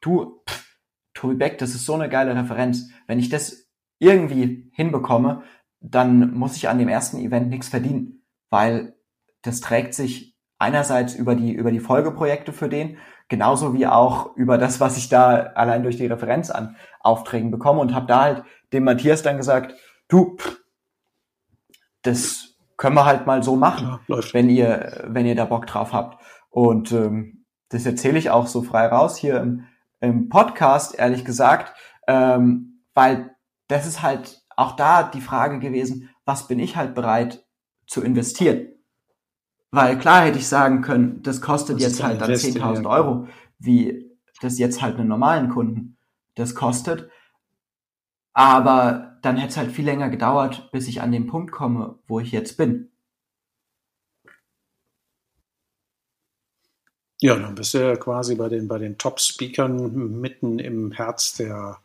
du, 0.00 0.42
pff, 0.48 0.78
Tobi 1.14 1.34
Beck, 1.34 1.58
das 1.58 1.74
ist 1.74 1.86
so 1.86 1.94
eine 1.94 2.08
geile 2.08 2.34
Referenz. 2.34 2.90
Wenn 3.06 3.18
ich 3.18 3.28
das 3.28 3.68
irgendwie 3.98 4.70
hinbekomme, 4.72 5.42
dann 5.80 6.34
muss 6.34 6.56
ich 6.56 6.68
an 6.68 6.78
dem 6.78 6.88
ersten 6.88 7.18
Event 7.18 7.50
nichts 7.50 7.68
verdienen, 7.68 8.22
weil 8.50 8.94
das 9.42 9.60
trägt 9.60 9.94
sich 9.94 10.36
einerseits 10.58 11.14
über 11.14 11.34
die, 11.34 11.52
über 11.52 11.70
die 11.70 11.80
Folgeprojekte 11.80 12.52
für 12.52 12.68
den, 12.68 12.98
genauso 13.32 13.72
wie 13.72 13.86
auch 13.86 14.36
über 14.36 14.58
das, 14.58 14.78
was 14.78 14.98
ich 14.98 15.08
da 15.08 15.52
allein 15.54 15.82
durch 15.82 15.96
die 15.96 16.04
Referenz 16.04 16.50
an 16.50 16.76
Aufträgen 17.00 17.50
bekomme 17.50 17.80
und 17.80 17.94
habe 17.94 18.04
da 18.04 18.20
halt 18.20 18.44
dem 18.74 18.84
Matthias 18.84 19.22
dann 19.22 19.38
gesagt, 19.38 19.74
du, 20.08 20.36
das 22.02 22.58
können 22.76 22.94
wir 22.94 23.06
halt 23.06 23.26
mal 23.26 23.42
so 23.42 23.56
machen, 23.56 23.98
ja, 24.06 24.18
wenn 24.32 24.50
ihr, 24.50 25.04
wenn 25.06 25.24
ihr 25.24 25.34
da 25.34 25.46
Bock 25.46 25.66
drauf 25.66 25.94
habt. 25.94 26.22
Und 26.50 26.92
ähm, 26.92 27.46
das 27.70 27.86
erzähle 27.86 28.18
ich 28.18 28.28
auch 28.28 28.46
so 28.48 28.60
frei 28.60 28.86
raus 28.88 29.16
hier 29.16 29.40
im, 29.40 29.64
im 30.00 30.28
Podcast, 30.28 30.98
ehrlich 30.98 31.24
gesagt, 31.24 31.72
ähm, 32.06 32.82
weil 32.92 33.34
das 33.68 33.86
ist 33.86 34.02
halt 34.02 34.42
auch 34.58 34.76
da 34.76 35.04
die 35.04 35.22
Frage 35.22 35.58
gewesen, 35.58 36.10
was 36.26 36.48
bin 36.48 36.58
ich 36.58 36.76
halt 36.76 36.94
bereit 36.94 37.46
zu 37.86 38.02
investieren? 38.02 38.68
Weil 39.72 39.98
klar 39.98 40.26
hätte 40.26 40.38
ich 40.38 40.46
sagen 40.46 40.82
können, 40.82 41.22
das 41.22 41.40
kostet 41.40 41.76
das 41.76 41.82
jetzt 41.82 42.02
halt 42.02 42.20
dann 42.20 42.30
10.000 42.30 42.88
Euro, 42.88 43.26
wie 43.58 44.10
das 44.42 44.58
jetzt 44.58 44.82
halt 44.82 44.98
einen 44.98 45.08
normalen 45.08 45.48
Kunden 45.48 45.96
das 46.34 46.54
kostet. 46.54 47.10
Aber 48.34 49.18
dann 49.22 49.36
hätte 49.36 49.50
es 49.50 49.56
halt 49.56 49.72
viel 49.72 49.84
länger 49.84 50.10
gedauert, 50.10 50.70
bis 50.72 50.88
ich 50.88 51.00
an 51.00 51.12
den 51.12 51.26
Punkt 51.26 51.52
komme, 51.52 51.98
wo 52.06 52.20
ich 52.20 52.32
jetzt 52.32 52.56
bin. 52.56 52.90
Ja, 57.20 57.36
dann 57.36 57.54
bist 57.54 57.72
du 57.72 57.78
ja 57.78 57.96
quasi 57.96 58.34
bei 58.34 58.48
den, 58.48 58.68
bei 58.68 58.78
den 58.78 58.98
Top-Speakern 58.98 60.20
mitten 60.20 60.58
im 60.58 60.92
Herz 60.92 61.34
der, 61.34 61.78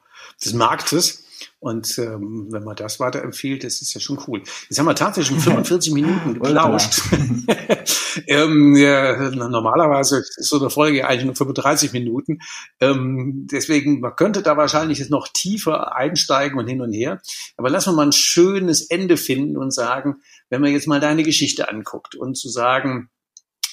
des 0.43 0.53
Marktes. 0.53 1.26
Und 1.59 1.97
ähm, 1.97 2.47
wenn 2.51 2.63
man 2.63 2.75
das 2.75 2.99
weiterempfiehlt, 2.99 3.63
das 3.63 3.81
ist 3.81 3.93
ja 3.93 4.01
schon 4.01 4.19
cool. 4.27 4.43
Jetzt 4.69 4.79
haben 4.79 4.85
wir 4.85 4.95
tatsächlich 4.95 5.41
schon 5.41 5.53
45 5.53 5.93
Minuten 5.93 6.35
geplauscht. 6.35 7.01
ähm, 8.27 8.75
ja, 8.75 9.29
normalerweise 9.29 10.19
ist 10.19 10.49
so 10.49 10.59
eine 10.59 10.69
Folge 10.69 11.07
eigentlich 11.07 11.25
nur 11.25 11.35
35 11.35 11.93
Minuten. 11.93 12.39
Ähm, 12.79 13.47
deswegen, 13.51 13.99
man 13.99 14.15
könnte 14.15 14.41
da 14.41 14.57
wahrscheinlich 14.57 14.99
jetzt 14.99 15.11
noch 15.11 15.27
tiefer 15.27 15.95
einsteigen 15.95 16.57
und 16.57 16.67
hin 16.67 16.81
und 16.81 16.93
her. 16.93 17.21
Aber 17.57 17.69
lass 17.69 17.87
uns 17.87 17.95
mal 17.95 18.05
ein 18.05 18.11
schönes 18.11 18.81
Ende 18.89 19.17
finden 19.17 19.57
und 19.57 19.73
sagen, 19.73 20.17
wenn 20.49 20.61
man 20.61 20.71
jetzt 20.71 20.87
mal 20.87 20.99
deine 20.99 21.23
Geschichte 21.23 21.69
anguckt 21.69 22.15
und 22.15 22.37
zu 22.37 22.49
sagen, 22.49 23.09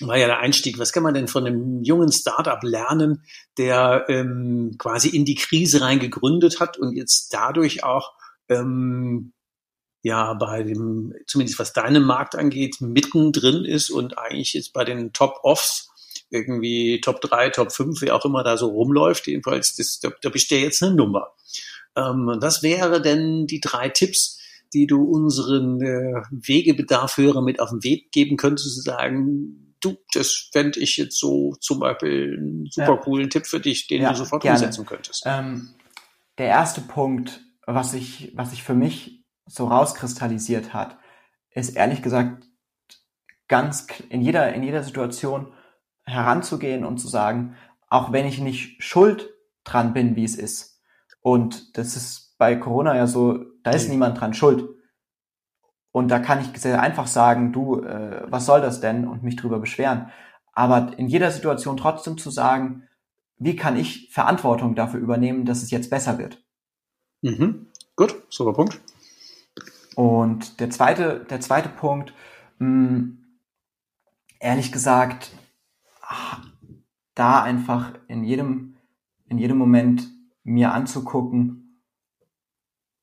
war 0.01 0.17
ja 0.17 0.27
der 0.27 0.39
Einstieg. 0.39 0.79
Was 0.79 0.93
kann 0.93 1.03
man 1.03 1.15
denn 1.15 1.29
von 1.29 1.47
einem 1.47 1.83
jungen 1.83 2.13
Startup 2.13 2.63
lernen, 2.63 3.25
der 3.59 4.07
ähm, 4.09 4.77
quasi 4.79 5.09
in 5.09 5.25
die 5.25 5.35
Krise 5.35 5.81
rein 5.81 5.99
gegründet 5.99 6.61
hat 6.61 6.79
und 6.79 6.97
jetzt 6.97 7.33
dadurch 7.33 7.85
auch 7.85 8.13
ähm, 8.49 9.33
ja 10.03 10.35
bei 10.35 10.63
dem, 10.63 11.15
zumindest 11.27 11.59
was 11.59 11.73
deinen 11.73 12.05
Markt 12.05 12.37
angeht, 12.37 12.77
mittendrin 12.81 13.65
ist 13.65 13.91
und 13.91 14.19
eigentlich 14.19 14.55
jetzt 14.55 14.73
bei 14.73 14.85
den 14.85 15.13
Top-Offs 15.13 15.91
irgendwie 16.31 17.01
Top 17.01 17.21
3, 17.21 17.51
Top 17.51 17.73
5, 17.73 18.03
wie 18.03 18.11
auch 18.11 18.25
immer 18.25 18.43
da 18.43 18.57
so 18.57 18.69
rumläuft, 18.69 19.27
jedenfalls, 19.27 19.77
das, 19.77 20.01
da, 20.01 20.11
da 20.21 20.29
bist 20.31 20.51
du 20.51 20.57
jetzt 20.57 20.83
eine 20.83 20.95
Nummer. 20.95 21.33
Ähm, 21.97 22.37
was 22.41 22.63
wäre 22.63 23.01
denn 23.01 23.47
die 23.47 23.61
drei 23.61 23.89
Tipps, 23.89 24.41
die 24.73 24.87
du 24.87 25.05
unseren 25.05 25.81
äh, 25.81 26.23
Wegebedarfhörern 26.31 27.45
mit 27.45 27.61
auf 27.61 27.71
den 27.71 27.85
Weg 27.85 28.11
geben 28.11 28.37
könntest, 28.37 28.75
zu 28.75 28.81
sagen, 28.81 29.64
du, 29.85 29.97
das 30.13 30.49
fände 30.53 30.81
ich 30.81 30.97
jetzt 30.97 31.19
so 31.19 31.55
zum 31.61 31.81
Beispiel 31.81 32.37
einen 32.39 32.67
super 32.71 32.97
coolen 32.99 33.31
Tipp 33.31 33.47
für 33.47 33.61
dich, 33.61 33.87
den 33.87 34.03
ja, 34.03 34.11
du 34.11 34.17
sofort 34.17 34.43
gerne. 34.43 34.59
umsetzen 34.59 34.87
könntest. 34.87 35.23
Ähm, 35.27 35.75
der 36.39 36.47
erste 36.47 36.81
Punkt, 36.81 37.41
was 37.67 37.95
ich, 37.95 38.33
was 38.35 38.51
sich 38.51 38.63
für 38.63 38.75
mich 38.75 39.25
so 39.47 39.67
rauskristallisiert 39.67 40.73
hat, 40.75 40.99
ist 41.51 41.77
ehrlich 41.77 42.03
gesagt 42.03 42.45
ganz 43.49 43.87
in 44.09 44.23
jeder, 44.23 44.53
in 44.55 44.63
jeder 44.63 44.83
Situation 44.83 45.53
heranzugehen 46.05 46.85
und 46.85 46.99
zu 46.99 47.09
sagen, 47.09 47.57
auch 47.89 48.13
wenn 48.13 48.27
ich 48.27 48.39
nicht 48.39 48.83
schuld 48.83 49.31
dran 49.65 49.93
bin, 49.93 50.17
wie 50.17 50.25
es 50.25 50.37
ist. 50.37 50.81
Und 51.21 51.79
das 51.79 51.97
ist 51.97 52.37
bei 52.39 52.57
Corona 52.57 52.97
ja 52.97 53.07
so, 53.07 53.45
da 53.63 53.71
ist 53.71 53.85
nee. 53.85 53.93
niemand 53.93 54.21
dran 54.21 54.35
schuld. 54.35 54.69
Und 55.95 56.09
da 56.09 56.19
kann 56.19 56.41
ich 56.41 56.61
sehr 56.61 56.83
einfach 56.83 57.07
sagen, 57.07 57.53
du, 57.53 57.81
äh, 57.81 58.25
was 58.27 58.47
soll 58.47 58.61
das 58.61 58.81
denn? 58.81 59.07
Und 59.07 59.23
mich 59.23 59.37
drüber 59.37 59.61
beschweren. 59.61 60.11
Aber 60.53 60.99
in 60.99 61.07
jeder 61.07 61.31
Situation 61.31 61.77
trotzdem 61.77 62.19
zu 62.19 62.31
sagen, 62.31 62.89
wie 63.39 63.55
kann 63.55 63.77
ich 63.77 64.11
Verantwortung 64.11 64.75
dafür 64.75 64.99
übernehmen, 64.99 65.45
dass 65.45 65.63
es 65.63 65.71
jetzt 65.71 65.91
besser 65.91 66.19
wird? 66.19 66.43
Mhm. 67.23 67.69
Gut, 67.95 68.17
super 68.29 68.55
Punkt. 68.55 68.81
Und 69.95 70.59
der 70.59 70.71
zweite, 70.71 71.27
der 71.31 71.41
zweite 71.41 71.69
Punkt, 71.69 72.13
mh, 72.59 72.67
hm, 72.67 73.19
ehrlich 74.41 74.73
gesagt, 74.73 75.31
da 77.15 77.41
einfach 77.41 77.93
in 78.09 78.25
jedem, 78.25 78.79
in 79.29 79.39
jedem 79.39 79.59
Moment 79.59 80.09
mir 80.43 80.73
anzugucken, 80.73 81.81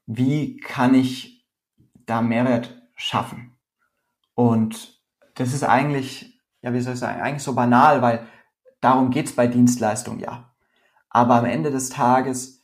wie 0.08 0.58
kann 0.58 0.94
ich 0.94 1.48
da 2.06 2.22
Mehrwert 2.22 2.81
schaffen. 3.02 3.58
Und 4.36 5.02
das 5.36 5.54
ist 5.54 5.64
eigentlich, 5.64 6.40
ja, 6.62 6.74
wie 6.74 6.82
soll 6.82 6.94
ich 6.94 7.00
sagen, 7.00 7.22
eigentlich 7.22 7.44
so 7.44 7.54
banal, 7.54 8.02
weil 8.02 8.28
darum 8.80 9.10
geht's 9.10 9.36
bei 9.36 9.48
Dienstleistung 9.48 10.20
ja. 10.20 10.54
Aber 11.10 11.36
am 11.36 11.46
Ende 11.46 11.72
des 11.72 11.90
Tages, 11.90 12.62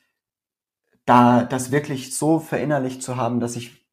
da 1.06 1.44
das 1.44 1.72
wirklich 1.72 2.16
so 2.16 2.40
verinnerlicht 2.40 3.02
zu 3.02 3.18
haben, 3.18 3.40
dass 3.40 3.56
ich 3.56 3.86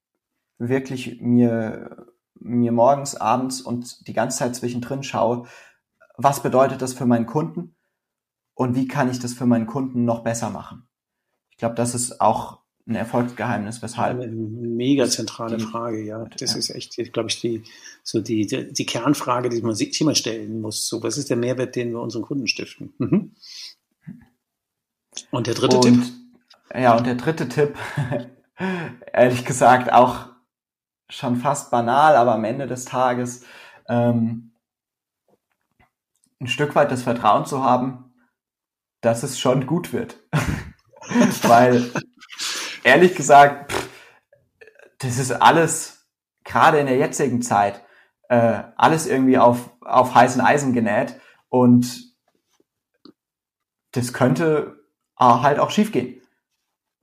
wirklich 0.59 1.21
mir, 1.21 2.07
mir 2.35 2.73
morgens, 2.73 3.17
abends 3.17 3.61
und 3.61 4.07
die 4.07 4.13
ganze 4.13 4.39
Zeit 4.39 4.55
zwischendrin 4.55 5.03
schaue, 5.03 5.47
was 6.17 6.43
bedeutet 6.43 6.83
das 6.83 6.95
für 6.95 7.07
meinen 7.07 7.27
Kunden 7.27 7.75
und 8.55 8.77
wie 8.77 8.87
kann 8.87 9.11
ich 9.11 9.19
das 9.19 9.33
für 9.35 9.47
meinen 9.47 9.67
Kunden 9.67 10.05
noch 10.05 10.23
besser 10.23 10.51
machen. 10.51 10.89
Ich 11.51 11.57
glaube, 11.57 11.75
das 11.75 11.95
ist 11.95 12.21
auch 12.21 12.64
ein 12.87 12.97
Erfolgsgeheimnis, 12.97 13.81
weshalb? 13.83 14.21
Eine 14.21 14.31
mega 14.31 15.09
zentrale 15.09 15.59
Frage, 15.59 16.05
ja. 16.05 16.27
Das 16.39 16.53
ja. 16.53 16.59
ist 16.59 16.71
echt, 16.71 17.13
glaube 17.13 17.31
ich, 17.31 17.41
die, 17.41 17.63
so 18.03 18.21
die, 18.21 18.47
die, 18.47 18.73
die, 18.73 18.87
Kernfrage, 18.87 19.49
die 19.49 19.63
man 19.63 19.75
sich 19.75 19.99
immer 20.01 20.15
stellen 20.15 20.61
muss. 20.61 20.87
So, 20.87 21.03
was 21.03 21.17
ist 21.17 21.31
der 21.31 21.39
Mehrwert, 21.39 21.77
den 21.77 21.93
wir 21.93 22.01
unseren 22.01 22.23
Kunden 22.23 22.47
stiften? 22.47 22.93
Mhm. 22.99 23.35
Und 25.31 25.47
der 25.47 25.55
dritte 25.55 25.79
und, 25.79 25.83
Tipp? 25.83 26.03
Ja, 26.75 26.97
und 26.97 27.07
der 27.07 27.15
dritte 27.15 27.49
Tipp, 27.49 27.75
ehrlich 29.13 29.45
gesagt, 29.47 29.93
auch 29.93 30.29
schon 31.09 31.37
fast 31.37 31.71
banal, 31.71 32.17
aber 32.17 32.35
am 32.35 32.45
Ende 32.45 32.67
des 32.67 32.85
Tages 32.85 33.45
ähm, 33.89 34.53
ein 36.41 36.49
Stück 36.49 36.75
weit 36.75 36.91
das 36.91 37.03
Vertrauen 37.03 37.47
zu 37.47 37.63
haben, 37.63 38.13
dass 39.01 39.23
es 39.23 39.39
schon 39.39 39.67
gut 39.67 39.93
wird. 39.93 40.21
Weil 41.43 41.91
ehrlich 42.85 43.15
gesagt, 43.17 43.73
pff, 43.73 43.89
das 44.99 45.19
ist 45.19 45.33
alles, 45.33 46.07
gerade 46.45 46.79
in 46.79 46.87
der 46.87 46.97
jetzigen 46.97 47.43
Zeit, 47.43 47.85
äh, 48.29 48.63
alles 48.77 49.07
irgendwie 49.07 49.39
auf, 49.39 49.71
auf 49.81 50.15
heißen 50.15 50.41
Eisen 50.41 50.73
genäht 50.73 51.21
und 51.49 52.15
das 53.93 54.13
könnte 54.13 54.85
äh, 55.19 55.25
halt 55.25 55.59
auch 55.59 55.71
schiefgehen, 55.71 56.23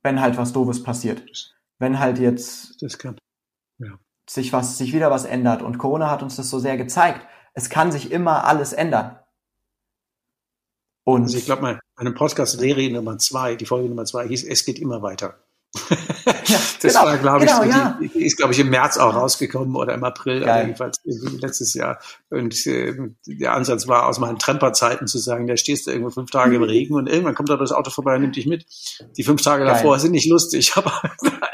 wenn 0.02 0.20
halt 0.20 0.36
was 0.36 0.52
Doofes 0.52 0.82
passiert. 0.82 1.24
Wenn 1.78 1.98
halt 1.98 2.18
jetzt 2.18 2.78
kann. 2.98 3.18
Ja. 3.78 3.98
sich 4.28 4.52
was, 4.52 4.78
sich 4.78 4.92
wieder 4.92 5.10
was 5.10 5.24
ändert 5.24 5.62
und 5.62 5.78
Corona 5.78 6.10
hat 6.10 6.22
uns 6.22 6.36
das 6.36 6.50
so 6.50 6.58
sehr 6.58 6.76
gezeigt. 6.76 7.26
Es 7.54 7.70
kann 7.70 7.92
sich 7.92 8.10
immer 8.10 8.44
alles 8.44 8.72
ändern. 8.72 9.18
Und 11.04 11.22
also 11.22 11.38
ich 11.38 11.46
glaube 11.46 11.62
mal, 11.62 11.80
eine 11.96 12.12
Podcast-Serie 12.12 12.92
Nummer 12.92 13.18
zwei, 13.18 13.56
die 13.56 13.66
Folge 13.66 13.88
Nummer 13.88 14.04
zwei 14.04 14.28
hieß, 14.28 14.44
es 14.44 14.64
geht 14.64 14.78
immer 14.78 15.02
weiter 15.02 15.41
ja, 15.74 15.96
das 16.80 16.92
genau, 16.92 17.04
war, 17.04 17.18
glaube 17.18 17.46
genau, 17.46 17.62
ich, 17.62 17.70
ja. 17.70 17.98
die, 18.00 18.24
ist, 18.24 18.36
glaube 18.36 18.52
ich, 18.52 18.58
im 18.58 18.68
März 18.68 18.98
auch 18.98 19.14
rausgekommen 19.14 19.74
oder 19.74 19.94
im 19.94 20.04
April, 20.04 20.40
jedenfalls 20.42 21.00
letztes 21.04 21.72
Jahr. 21.74 21.98
Und 22.28 22.66
äh, 22.66 22.94
der 23.26 23.54
Ansatz 23.54 23.88
war 23.88 24.06
aus 24.06 24.18
meinen 24.18 24.38
Tremperzeiten 24.38 25.06
zu 25.06 25.18
sagen, 25.18 25.46
da 25.46 25.56
stehst 25.56 25.86
du 25.86 25.90
irgendwo 25.90 26.10
fünf 26.10 26.30
Tage 26.30 26.56
im 26.56 26.62
Regen 26.62 26.94
und 26.94 27.08
irgendwann 27.08 27.34
kommt 27.34 27.48
da 27.48 27.56
das 27.56 27.72
Auto 27.72 27.90
vorbei 27.90 28.16
und 28.16 28.22
nimmt 28.22 28.36
dich 28.36 28.46
mit. 28.46 28.66
Die 29.16 29.22
fünf 29.22 29.40
Tage 29.42 29.64
Geil. 29.64 29.74
davor 29.74 29.98
sind 29.98 30.12
nicht 30.12 30.28
lustig, 30.28 30.72
aber 30.76 31.00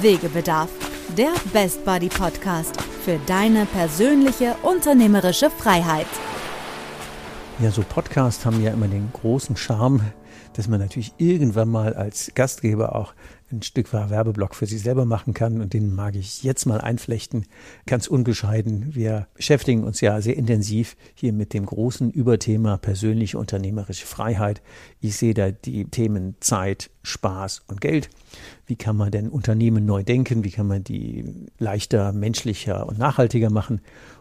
Wegebedarf, 0.00 0.70
der 1.16 1.32
Best 1.52 1.84
Buddy 1.84 2.08
Podcast 2.08 2.80
für 3.04 3.18
deine 3.26 3.66
persönliche 3.66 4.54
unternehmerische 4.62 5.50
Freiheit. 5.50 6.06
Ja, 7.58 7.70
so 7.70 7.82
Podcasts 7.82 8.46
haben 8.46 8.62
ja 8.62 8.70
immer 8.70 8.88
den 8.88 9.10
großen 9.12 9.56
Charme, 9.56 10.00
dass 10.54 10.68
man 10.68 10.80
natürlich 10.80 11.12
irgendwann 11.18 11.68
mal 11.68 11.94
als 11.94 12.32
Gastgeber 12.34 12.94
auch 12.96 13.14
ein 13.52 13.62
Stück 13.62 13.92
Werbeblock 13.92 14.54
für 14.54 14.66
sich 14.66 14.82
selber 14.82 15.04
machen 15.04 15.34
kann 15.34 15.60
und 15.60 15.72
den 15.72 15.94
mag 15.94 16.14
ich 16.14 16.42
jetzt 16.42 16.66
mal 16.66 16.80
einflechten, 16.80 17.46
ganz 17.86 18.06
unbescheiden. 18.06 18.94
Wir 18.94 19.26
beschäftigen 19.34 19.84
uns 19.84 20.00
ja 20.00 20.20
sehr 20.20 20.36
intensiv 20.36 20.96
hier 21.14 21.32
mit 21.32 21.52
dem 21.52 21.66
großen 21.66 22.10
Überthema 22.10 22.76
persönliche 22.76 23.38
unternehmerische 23.38 24.06
Freiheit. 24.06 24.62
Ich 25.00 25.16
sehe 25.16 25.34
da 25.34 25.50
die 25.50 25.86
Themen 25.86 26.36
Zeit, 26.40 26.90
Spaß 27.02 27.62
und 27.66 27.80
Geld. 27.80 28.10
Wie 28.66 28.76
kann 28.76 28.96
man 28.96 29.10
denn 29.10 29.28
Unternehmen 29.28 29.84
neu 29.84 30.04
denken? 30.04 30.44
Wie 30.44 30.50
kann 30.50 30.68
man 30.68 30.84
die 30.84 31.48
leichter, 31.58 32.12
menschlicher 32.12 32.86
und 32.86 32.98
nachhaltiger 32.98 33.50
machen? 33.50 33.80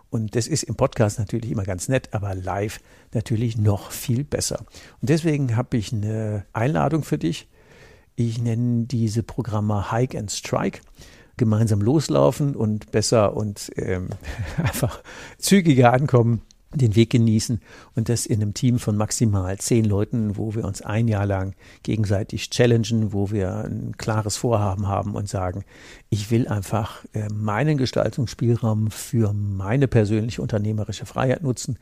Und 0.09 0.35
das 0.35 0.47
ist 0.47 0.63
im 0.63 0.75
Podcast 0.75 1.19
natürlich 1.19 1.51
immer 1.51 1.63
ganz 1.63 1.87
nett, 1.87 2.09
aber 2.13 2.33
live 2.35 2.79
natürlich 3.13 3.57
noch 3.57 3.91
viel 3.91 4.23
besser. 4.23 4.65
Und 5.01 5.09
deswegen 5.09 5.55
habe 5.55 5.77
ich 5.77 5.93
eine 5.93 6.45
Einladung 6.53 7.03
für 7.03 7.17
dich. 7.17 7.47
Ich 8.15 8.41
nenne 8.41 8.85
diese 8.85 9.23
Programme 9.23 9.91
Hike 9.91 10.17
and 10.17 10.31
Strike. 10.31 10.81
Gemeinsam 11.37 11.81
loslaufen 11.81 12.55
und 12.55 12.91
besser 12.91 13.37
und 13.37 13.71
ähm, 13.77 14.09
einfach 14.57 15.01
zügiger 15.37 15.93
ankommen 15.93 16.41
den 16.73 16.95
Weg 16.95 17.09
genießen 17.09 17.61
und 17.95 18.09
das 18.09 18.25
in 18.25 18.41
einem 18.41 18.53
Team 18.53 18.77
von 18.77 18.95
maximal 18.95 19.57
zehn 19.57 19.85
Leuten, 19.85 20.37
wo 20.37 20.53
wir 20.53 20.65
uns 20.65 20.81
ein 20.81 21.07
Jahr 21.07 21.25
lang 21.25 21.55
gegenseitig 21.83 22.51
challengen, 22.51 23.11
wo 23.11 23.31
wir 23.31 23.65
ein 23.65 23.95
klares 23.97 24.37
Vorhaben 24.37 24.87
haben 24.87 25.15
und 25.15 25.27
sagen, 25.27 25.63
ich 26.09 26.29
will 26.29 26.47
einfach 26.47 27.03
äh, 27.13 27.27
meinen 27.33 27.77
Gestaltungsspielraum 27.77 28.91
für 28.91 29.33
meine 29.33 29.87
persönliche 29.87 30.41
unternehmerische 30.41 31.05
Freiheit 31.05 31.41
nutzen. 31.41 31.77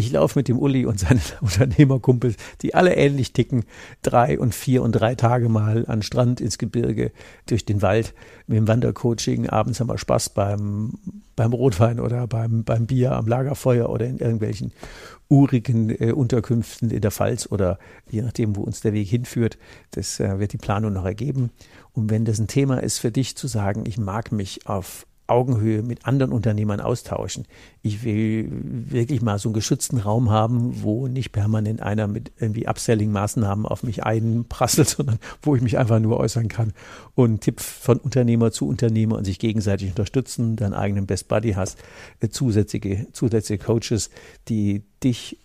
Ich 0.00 0.12
laufe 0.12 0.38
mit 0.38 0.48
dem 0.48 0.58
Uli 0.58 0.86
und 0.86 0.98
seinen 0.98 1.20
Unternehmerkumpels, 1.42 2.36
die 2.62 2.74
alle 2.74 2.94
ähnlich 2.94 3.34
ticken, 3.34 3.64
drei 4.00 4.40
und 4.40 4.54
vier 4.54 4.82
und 4.82 4.92
drei 4.92 5.14
Tage 5.14 5.50
mal 5.50 5.84
an 5.88 6.00
Strand, 6.00 6.40
ins 6.40 6.56
Gebirge, 6.56 7.12
durch 7.44 7.66
den 7.66 7.82
Wald, 7.82 8.14
mit 8.46 8.56
dem 8.56 8.66
Wandercoaching. 8.66 9.50
Abends 9.50 9.78
haben 9.78 9.90
wir 9.90 9.98
Spaß 9.98 10.30
beim, 10.30 10.94
beim 11.36 11.52
Rotwein 11.52 12.00
oder 12.00 12.26
beim, 12.26 12.64
beim 12.64 12.86
Bier 12.86 13.12
am 13.12 13.26
Lagerfeuer 13.26 13.90
oder 13.90 14.06
in 14.06 14.16
irgendwelchen 14.16 14.72
urigen 15.28 15.90
äh, 15.90 16.12
Unterkünften 16.12 16.90
in 16.90 17.02
der 17.02 17.10
Pfalz 17.10 17.46
oder 17.50 17.78
je 18.10 18.22
nachdem, 18.22 18.56
wo 18.56 18.62
uns 18.62 18.80
der 18.80 18.94
Weg 18.94 19.06
hinführt. 19.06 19.58
Das 19.90 20.18
äh, 20.18 20.38
wird 20.38 20.54
die 20.54 20.58
Planung 20.58 20.94
noch 20.94 21.04
ergeben. 21.04 21.50
Und 21.92 22.08
wenn 22.08 22.24
das 22.24 22.38
ein 22.38 22.48
Thema 22.48 22.82
ist 22.82 23.00
für 23.00 23.12
dich 23.12 23.36
zu 23.36 23.48
sagen, 23.48 23.84
ich 23.86 23.98
mag 23.98 24.32
mich 24.32 24.66
auf 24.66 25.06
Augenhöhe 25.30 25.82
mit 25.82 26.06
anderen 26.06 26.32
Unternehmern 26.32 26.80
austauschen. 26.80 27.44
Ich 27.82 28.04
will 28.04 28.48
wirklich 28.50 29.22
mal 29.22 29.38
so 29.38 29.48
einen 29.48 29.54
geschützten 29.54 29.98
Raum 29.98 30.30
haben, 30.30 30.82
wo 30.82 31.08
nicht 31.08 31.32
permanent 31.32 31.80
einer 31.80 32.06
mit 32.06 32.32
irgendwie 32.38 32.66
Upselling-Maßnahmen 32.66 33.66
auf 33.66 33.82
mich 33.82 34.04
einprasselt, 34.04 34.88
sondern 34.96 35.18
wo 35.42 35.54
ich 35.54 35.62
mich 35.62 35.78
einfach 35.78 36.00
nur 36.00 36.18
äußern 36.18 36.48
kann 36.48 36.72
und 37.14 37.40
Tipp 37.42 37.60
von 37.60 37.98
Unternehmer 37.98 38.52
zu 38.52 38.68
Unternehmer 38.68 39.16
und 39.16 39.24
sich 39.24 39.38
gegenseitig 39.38 39.90
unterstützen, 39.90 40.56
deinen 40.56 40.74
eigenen 40.74 41.06
Best 41.06 41.28
Buddy 41.28 41.52
hast, 41.52 41.78
äh, 42.20 42.28
zusätzliche, 42.28 43.06
zusätzliche 43.12 43.62
Coaches, 43.62 44.10
die 44.48 44.82
dich 45.02 45.38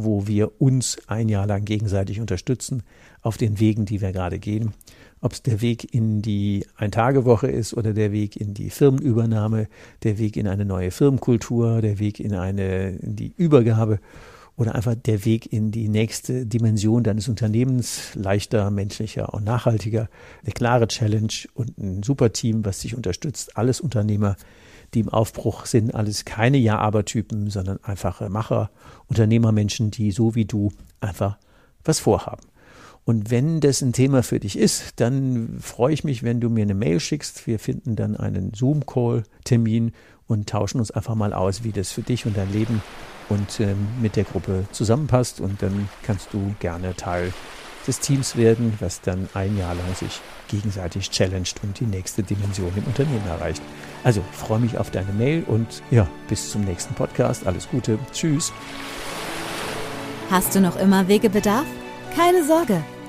wo 0.00 0.28
wir 0.28 0.62
uns 0.62 0.96
ein 1.08 1.28
Jahr 1.28 1.48
lang 1.48 1.64
gegenseitig 1.64 2.20
unterstützen 2.20 2.84
auf 3.20 3.36
den 3.36 3.58
Wegen, 3.58 3.84
die 3.84 4.00
wir 4.00 4.12
gerade 4.12 4.38
gehen 4.38 4.72
ob 5.20 5.32
es 5.32 5.42
der 5.42 5.60
Weg 5.60 5.94
in 5.94 6.22
die 6.22 6.66
Ein-Tage-Woche 6.76 7.48
ist 7.48 7.74
oder 7.74 7.92
der 7.92 8.12
Weg 8.12 8.36
in 8.36 8.54
die 8.54 8.70
Firmenübernahme, 8.70 9.68
der 10.02 10.18
Weg 10.18 10.36
in 10.36 10.46
eine 10.46 10.64
neue 10.64 10.90
Firmenkultur, 10.90 11.80
der 11.80 11.98
Weg 11.98 12.20
in 12.20 12.34
eine 12.34 12.90
in 12.90 13.16
die 13.16 13.32
Übergabe 13.36 13.98
oder 14.58 14.74
einfach 14.74 14.96
der 14.96 15.24
Weg 15.24 15.52
in 15.52 15.70
die 15.70 15.88
nächste 15.88 16.44
Dimension 16.44 17.04
deines 17.04 17.28
Unternehmens, 17.28 18.10
leichter, 18.14 18.70
menschlicher 18.72 19.32
und 19.32 19.44
nachhaltiger. 19.44 20.08
Eine 20.42 20.52
klare 20.52 20.88
Challenge 20.88 21.32
und 21.54 21.78
ein 21.78 22.02
super 22.02 22.32
Team, 22.32 22.64
was 22.64 22.80
dich 22.80 22.96
unterstützt. 22.96 23.56
Alles 23.56 23.80
Unternehmer, 23.80 24.36
die 24.94 25.00
im 25.00 25.10
Aufbruch 25.10 25.66
sind, 25.66 25.94
alles 25.94 26.24
keine 26.24 26.58
Ja-Aber-Typen, 26.58 27.50
sondern 27.50 27.78
einfache 27.84 28.30
Macher, 28.30 28.70
Unternehmermenschen, 29.06 29.92
die 29.92 30.10
so 30.10 30.34
wie 30.34 30.44
du 30.44 30.72
einfach 31.00 31.38
was 31.84 32.00
vorhaben. 32.00 32.42
Und 33.08 33.30
wenn 33.30 33.60
das 33.60 33.80
ein 33.80 33.94
Thema 33.94 34.22
für 34.22 34.38
dich 34.38 34.58
ist, 34.58 35.00
dann 35.00 35.56
freue 35.62 35.94
ich 35.94 36.04
mich, 36.04 36.24
wenn 36.24 36.42
du 36.42 36.50
mir 36.50 36.60
eine 36.60 36.74
Mail 36.74 37.00
schickst. 37.00 37.46
Wir 37.46 37.58
finden 37.58 37.96
dann 37.96 38.14
einen 38.14 38.52
Zoom-Call-Termin 38.52 39.92
und 40.26 40.46
tauschen 40.46 40.78
uns 40.78 40.90
einfach 40.90 41.14
mal 41.14 41.32
aus, 41.32 41.64
wie 41.64 41.72
das 41.72 41.90
für 41.90 42.02
dich 42.02 42.26
und 42.26 42.36
dein 42.36 42.52
Leben 42.52 42.82
und 43.30 43.60
ähm, 43.60 43.88
mit 44.02 44.16
der 44.16 44.24
Gruppe 44.24 44.64
zusammenpasst. 44.72 45.40
Und 45.40 45.62
dann 45.62 45.88
kannst 46.02 46.34
du 46.34 46.54
gerne 46.60 46.94
Teil 46.96 47.32
des 47.86 47.98
Teams 48.00 48.36
werden, 48.36 48.74
was 48.78 49.00
dann 49.00 49.26
ein 49.32 49.56
Jahr 49.56 49.74
lang 49.74 49.94
sich 49.94 50.20
gegenseitig 50.48 51.10
challenged 51.10 51.62
und 51.62 51.80
die 51.80 51.86
nächste 51.86 52.22
Dimension 52.22 52.72
im 52.76 52.84
Unternehmen 52.84 53.26
erreicht. 53.26 53.62
Also 54.04 54.22
freue 54.32 54.58
mich 54.58 54.76
auf 54.76 54.90
deine 54.90 55.14
Mail 55.14 55.44
und 55.44 55.82
ja, 55.90 56.06
bis 56.28 56.50
zum 56.50 56.60
nächsten 56.60 56.92
Podcast. 56.92 57.46
Alles 57.46 57.70
Gute. 57.70 57.98
Tschüss. 58.12 58.52
Hast 60.30 60.54
du 60.54 60.60
noch 60.60 60.78
immer 60.78 61.08
Wegebedarf? 61.08 61.64
Keine 62.14 62.44
Sorge. 62.44 62.84